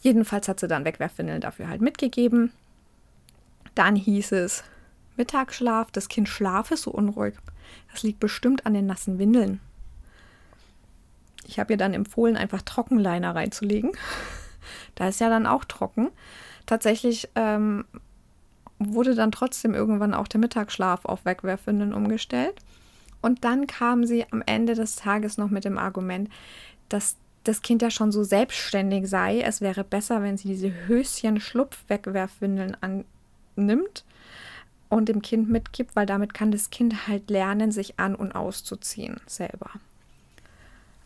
Jedenfalls 0.00 0.48
hat 0.48 0.60
sie 0.60 0.68
dann 0.68 0.86
Wegwerfwindeln 0.86 1.42
dafür 1.42 1.68
halt 1.68 1.82
mitgegeben. 1.82 2.52
Dann 3.74 3.96
hieß 3.96 4.32
es, 4.32 4.64
Mittagsschlaf, 5.16 5.90
das 5.90 6.08
Kind 6.08 6.28
schlafe 6.28 6.76
so 6.76 6.90
unruhig. 6.90 7.34
Das 7.90 8.02
liegt 8.02 8.20
bestimmt 8.20 8.66
an 8.66 8.74
den 8.74 8.86
nassen 8.86 9.18
Windeln. 9.18 9.60
Ich 11.46 11.58
habe 11.58 11.72
ihr 11.72 11.76
dann 11.76 11.94
empfohlen, 11.94 12.36
einfach 12.36 12.62
Trockenliner 12.62 13.34
reinzulegen. 13.34 13.92
da 14.94 15.08
ist 15.08 15.20
ja 15.20 15.28
dann 15.28 15.46
auch 15.46 15.64
trocken. 15.64 16.10
Tatsächlich 16.66 17.28
ähm, 17.34 17.84
wurde 18.78 19.14
dann 19.14 19.32
trotzdem 19.32 19.74
irgendwann 19.74 20.14
auch 20.14 20.28
der 20.28 20.40
Mittagsschlaf 20.40 21.04
auf 21.04 21.24
Wegwerfwindeln 21.24 21.92
umgestellt. 21.92 22.54
Und 23.20 23.44
dann 23.44 23.66
kam 23.66 24.04
sie 24.04 24.26
am 24.30 24.42
Ende 24.46 24.74
des 24.74 24.96
Tages 24.96 25.38
noch 25.38 25.50
mit 25.50 25.64
dem 25.64 25.78
Argument, 25.78 26.28
dass 26.88 27.16
das 27.44 27.62
Kind 27.62 27.82
ja 27.82 27.90
schon 27.90 28.12
so 28.12 28.22
selbstständig 28.24 29.08
sei. 29.08 29.40
Es 29.40 29.60
wäre 29.60 29.84
besser, 29.84 30.22
wenn 30.22 30.36
sie 30.36 30.48
diese 30.48 30.72
Höschen-Schlupf-Wegwerfwindeln 30.86 32.76
annimmt 32.80 34.04
und 34.92 35.08
dem 35.08 35.22
Kind 35.22 35.48
mitgibt, 35.48 35.96
weil 35.96 36.04
damit 36.04 36.34
kann 36.34 36.50
das 36.50 36.68
Kind 36.68 37.08
halt 37.08 37.30
lernen, 37.30 37.72
sich 37.72 37.98
an 37.98 38.14
und 38.14 38.32
auszuziehen 38.32 39.20
selber. 39.26 39.70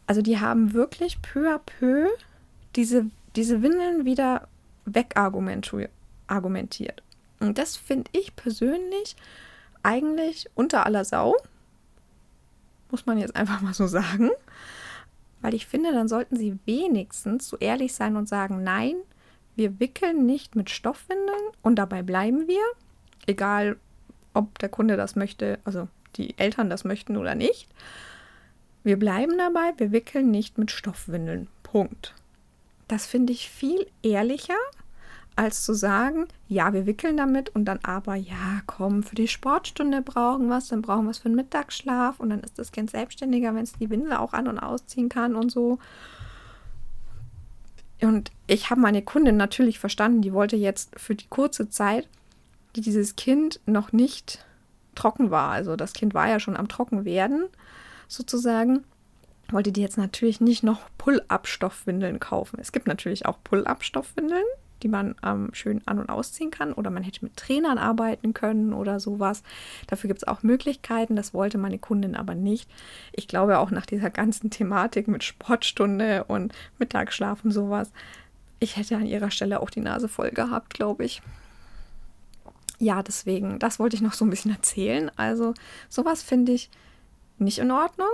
Also 0.09 0.23
die 0.23 0.41
haben 0.41 0.73
wirklich 0.73 1.23
peu 1.23 1.55
à 1.55 1.59
peu 1.59 2.09
diese, 2.75 3.07
diese 3.37 3.63
Windeln 3.63 4.05
wieder 4.05 4.49
wegargumentiert. 4.87 5.93
Und 7.39 7.59
das 7.59 7.77
finde 7.77 8.11
ich 8.13 8.35
persönlich 8.35 9.15
eigentlich 9.85 10.51
unter 10.57 10.85
aller 10.85 11.05
Sau. 11.05 11.37
Muss 12.91 13.07
man 13.07 13.19
jetzt 13.19 13.37
einfach 13.37 13.61
mal 13.61 13.75
so 13.75 13.87
sagen. 13.87 14.31
Weil 15.43 15.55
ich 15.55 15.67
finde, 15.67 15.93
dann 15.93 16.09
sollten 16.09 16.35
sie 16.35 16.59
wenigstens 16.65 17.49
so 17.49 17.57
ehrlich 17.59 17.95
sein 17.95 18.17
und 18.17 18.29
sagen, 18.29 18.65
nein, 18.65 18.97
wir 19.55 19.79
wickeln 19.79 20.27
nicht 20.27 20.57
mit 20.57 20.71
Stoffwindeln 20.71 21.53
und 21.63 21.77
dabei 21.77 22.03
bleiben 22.03 22.49
wir. 22.49 22.63
Egal, 23.27 23.77
ob 24.35 24.59
der 24.59 24.69
Kunde 24.69 24.97
das 24.97 25.17
möchte, 25.17 25.59
also 25.65 25.89
die 26.17 26.39
Eltern 26.39 26.71
das 26.71 26.85
möchten 26.85 27.17
oder 27.17 27.35
nicht. 27.35 27.69
Wir 28.85 28.99
bleiben 28.99 29.37
dabei, 29.39 29.73
wir 29.79 29.93
wickeln 29.93 30.31
nicht 30.31 30.59
mit 30.59 30.71
Stoffwindeln. 30.71 31.49
Punkt. 31.63 32.15
Das 32.89 33.07
finde 33.07 33.33
ich 33.33 33.51
viel 33.51 33.87
ehrlicher, 34.03 34.55
als 35.35 35.65
zu 35.65 35.75
sagen, 35.75 36.27
ja, 36.49 36.73
wir 36.73 36.87
wickeln 36.87 37.17
damit 37.17 37.51
und 37.51 37.67
dann 37.67 37.81
aber, 37.83 38.15
ja, 38.15 38.63
komm, 38.67 39.03
für 39.03 39.17
die 39.17 39.29
Sportstunde 39.29 40.01
brauchen 40.01 40.49
wir 40.49 40.59
es, 40.59 40.69
dann 40.69 40.83
brauchen 40.83 41.05
wir 41.05 41.11
es 41.11 41.19
für 41.19 41.29
den 41.29 41.37
Mittagsschlaf 41.37 42.21
und 42.21 42.31
dann 42.31 42.41
ist 42.41 42.59
das 42.59 42.73
Kind 42.73 42.91
selbstständiger, 42.91 43.55
wenn 43.55 43.65
es 43.65 43.73
die 43.73 43.91
Windel 43.91 44.15
auch 44.15 44.33
an- 44.33 44.49
und 44.49 44.59
ausziehen 44.59 45.09
kann 45.09 45.37
und 45.37 45.51
so. 45.51 45.79
Und 48.01 48.31
ich 48.47 48.71
habe 48.71 48.81
meine 48.81 49.03
Kundin 49.03 49.37
natürlich 49.37 49.79
verstanden, 49.79 50.23
die 50.23 50.33
wollte 50.33 50.57
jetzt 50.57 50.99
für 50.99 51.15
die 51.15 51.29
kurze 51.29 51.69
Zeit, 51.69 52.09
dieses 52.81 53.17
Kind 53.17 53.61
noch 53.67 53.93
nicht 53.93 54.45
trocken 54.95 55.31
war, 55.31 55.51
also 55.51 55.77
das 55.77 55.93
Kind 55.93 56.15
war 56.15 56.29
ja 56.29 56.41
schon 56.41 56.57
am 56.57 56.69
Trockenwerden 56.69 57.49
sozusagen, 58.09 58.85
wollte 59.51 59.73
die 59.73 59.83
jetzt 59.83 59.99
natürlich 59.99 60.41
nicht 60.41 60.63
noch 60.63 60.81
Pull-up-Stoffwindeln 60.99 62.19
kaufen. 62.19 62.59
Es 62.61 62.73
gibt 62.73 62.87
natürlich 62.87 63.27
auch 63.27 63.39
Pull-up-Stoffwindeln, 63.45 64.45
die 64.83 64.89
man 64.89 65.15
ähm, 65.25 65.51
schön 65.53 65.83
an- 65.87 65.99
und 65.99 66.11
ausziehen 66.11 66.51
kann. 66.51 66.73
Oder 66.73 66.91
man 66.91 67.03
hätte 67.03 67.25
mit 67.25 67.37
Trainern 67.37 67.79
arbeiten 67.79 68.35
können 68.35 68.73
oder 68.73 69.01
sowas. 69.01 69.43
Dafür 69.87 70.09
gibt 70.09 70.23
es 70.23 70.29
auch 70.29 70.43
Möglichkeiten. 70.43 71.17
Das 71.17 71.33
wollte 71.33 71.59
meine 71.59 71.79
Kundin 71.79 72.17
aber 72.17 72.35
nicht. 72.35 72.69
Ich 73.13 73.29
glaube 73.29 73.59
auch 73.59 73.71
nach 73.71 73.87
dieser 73.87 74.11
ganzen 74.11 74.51
Thematik 74.51 75.09
mit 75.09 75.25
Sportstunde 75.25 76.25
und 76.25 76.53
Mittagsschlaf 76.79 77.45
und 77.45 77.53
sowas, 77.53 77.93
ich 78.59 78.77
hätte 78.77 78.97
an 78.97 79.07
ihrer 79.07 79.31
Stelle 79.31 79.61
auch 79.61 79.71
die 79.71 79.81
Nase 79.81 80.09
voll 80.09 80.31
gehabt, 80.31 80.73
glaube 80.73 81.05
ich. 81.05 81.21
Ja, 82.79 83.03
deswegen, 83.03 83.59
das 83.59 83.79
wollte 83.79 83.97
ich 83.97 84.03
noch 84.03 84.13
so 84.13 84.25
ein 84.25 84.31
bisschen 84.31 84.53
erzählen. 84.53 85.11
Also 85.17 85.55
sowas 85.89 86.23
finde 86.23 86.53
ich 86.53 86.71
nicht 87.39 87.59
in 87.59 87.71
Ordnung. 87.71 88.09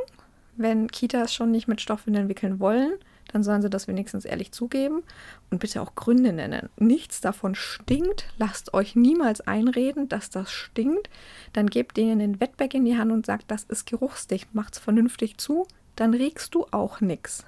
Wenn 0.57 0.89
Kitas 0.89 1.35
schon 1.35 1.51
nicht 1.51 1.69
mit 1.69 1.81
Stoffwindeln 1.81 2.29
wickeln 2.29 2.61
wollen, 2.61 2.93
dann 3.33 3.43
sollen 3.43 3.63
sie 3.63 3.71
das 3.71 3.89
wenigstens 3.89 4.25
ehrlich 4.25 4.53
zugeben 4.53 5.03
und 5.51 5.59
bitte 5.59 5.81
auch 5.81 5.95
Gründe 5.95 6.33
nennen. 6.33 6.69
Nichts 6.77 7.21
davon 7.21 7.55
stinkt. 7.55 8.27
Lasst 8.37 8.75
euch 8.75 8.95
niemals 8.95 9.41
einreden, 9.41 10.09
dass 10.09 10.31
das 10.31 10.53
stinkt. 10.53 11.09
Dann 11.53 11.69
gebt 11.69 11.97
denen 11.97 12.19
den 12.19 12.41
Wettbeck 12.41 12.75
in 12.75 12.85
die 12.85 12.99
Hand 12.99 13.11
und 13.11 13.25
sagt, 13.25 13.51
das 13.51 13.65
ist 13.65 13.87
geruchsdicht. 13.87 14.55
Macht's 14.55 14.79
vernünftig 14.79 15.39
zu, 15.39 15.67
dann 15.97 16.13
riechst 16.15 16.55
du 16.55 16.67
auch 16.71 17.01
nichts. 17.01 17.45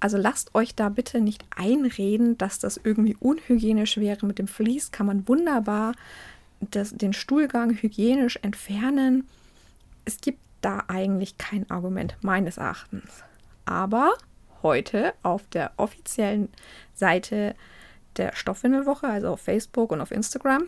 Also 0.00 0.16
lasst 0.16 0.54
euch 0.54 0.74
da 0.74 0.88
bitte 0.88 1.20
nicht 1.20 1.44
einreden, 1.56 2.38
dass 2.38 2.58
das 2.58 2.80
irgendwie 2.82 3.16
unhygienisch 3.18 3.96
wäre. 3.96 4.26
Mit 4.26 4.38
dem 4.38 4.46
Vlies 4.46 4.92
kann 4.92 5.06
man 5.06 5.26
wunderbar 5.26 5.94
das, 6.60 6.94
den 6.94 7.12
Stuhlgang 7.12 7.70
hygienisch 7.70 8.38
entfernen. 8.42 9.28
Es 10.04 10.20
gibt 10.20 10.38
da 10.60 10.84
eigentlich 10.88 11.38
kein 11.38 11.68
Argument 11.70 12.16
meines 12.20 12.58
Erachtens. 12.58 13.24
Aber 13.64 14.14
heute 14.62 15.14
auf 15.22 15.46
der 15.48 15.72
offiziellen 15.76 16.48
Seite 16.94 17.54
der 18.16 18.34
Stoffwindelwoche, 18.34 19.06
also 19.06 19.28
auf 19.28 19.40
Facebook 19.40 19.92
und 19.92 20.00
auf 20.00 20.10
Instagram, 20.10 20.64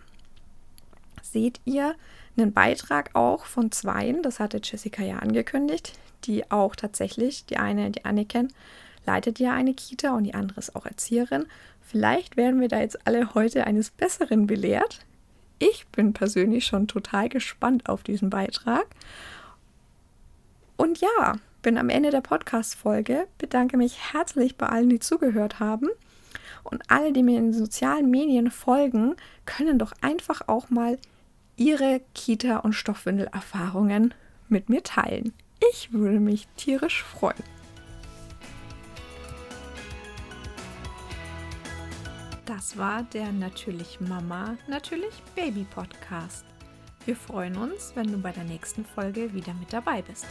seht 1.23 1.61
ihr 1.65 1.95
einen 2.37 2.53
Beitrag 2.53 3.11
auch 3.15 3.45
von 3.45 3.73
zweien, 3.73 4.23
das 4.23 4.39
hatte 4.39 4.61
Jessica 4.63 5.03
ja 5.03 5.19
angekündigt, 5.19 5.99
die 6.25 6.51
auch 6.51 6.77
tatsächlich, 6.77 7.47
die 7.47 7.57
eine, 7.57 7.91
die 7.91 8.05
Anneken, 8.05 8.53
leitet 9.07 9.39
ja 9.39 9.53
eine 9.53 9.75
Kita 9.75 10.15
und 10.17 10.25
die 10.25 10.35
andere 10.35 10.59
ist 10.59 10.77
auch 10.77 10.87
Erzieherin. 10.87 11.47
Vielleicht 11.81 12.37
werden 12.37 12.61
wir 12.61 12.69
da 12.69 12.81
jetzt 12.81 13.07
alle 13.07 13.35
heute 13.35 13.67
eines 13.67 13.91
Besseren 13.91 14.47
belehrt. 14.47 15.01
Ich 15.59 15.87
bin 15.89 16.13
persönlich 16.13 16.67
schon 16.67 16.89
total 16.89 17.29
gespannt 17.29 17.89
auf 17.89 18.03
diesen 18.03 18.31
Beitrag. 18.31 18.87
Und 20.77 21.01
ja, 21.01 21.37
bin 21.63 21.77
am 21.77 21.91
Ende 21.91 22.11
der 22.11 22.23
Podcast-Folge, 22.23 23.27
bedanke 23.39 23.77
mich 23.77 24.13
herzlich 24.13 24.57
bei 24.57 24.67
allen, 24.67 24.89
die 24.89 25.01
zugehört 25.01 25.61
haben. 25.61 25.89
Und 26.63 26.83
alle, 26.89 27.13
die 27.13 27.23
mir 27.23 27.39
in 27.39 27.53
den 27.53 27.53
sozialen 27.53 28.11
Medien 28.11 28.51
folgen, 28.51 29.17
können 29.45 29.79
doch 29.79 29.93
einfach 30.01 30.43
auch 30.47 30.71
mal 30.71 30.99
ihre 31.57 32.01
Kita- 32.15 32.59
und 32.59 32.73
Stoffwindelerfahrungen 32.73 34.15
mit 34.49 34.69
mir 34.69 34.83
teilen. 34.83 35.35
Ich 35.73 35.93
würde 35.93 36.21
mich 36.21 36.49
tierisch 36.57 37.03
freuen. 37.03 37.60
Das 42.57 42.77
war 42.77 43.05
der 43.05 43.31
Natürlich 43.31 44.01
Mama, 44.01 44.57
Natürlich 44.67 45.23
Baby 45.37 45.65
Podcast. 45.73 46.45
Wir 47.05 47.15
freuen 47.15 47.57
uns, 47.57 47.93
wenn 47.95 48.11
du 48.11 48.19
bei 48.19 48.33
der 48.33 48.43
nächsten 48.43 48.85
Folge 48.85 49.33
wieder 49.33 49.55
mit 49.55 49.73
dabei 49.73 50.03
bist. 50.03 50.27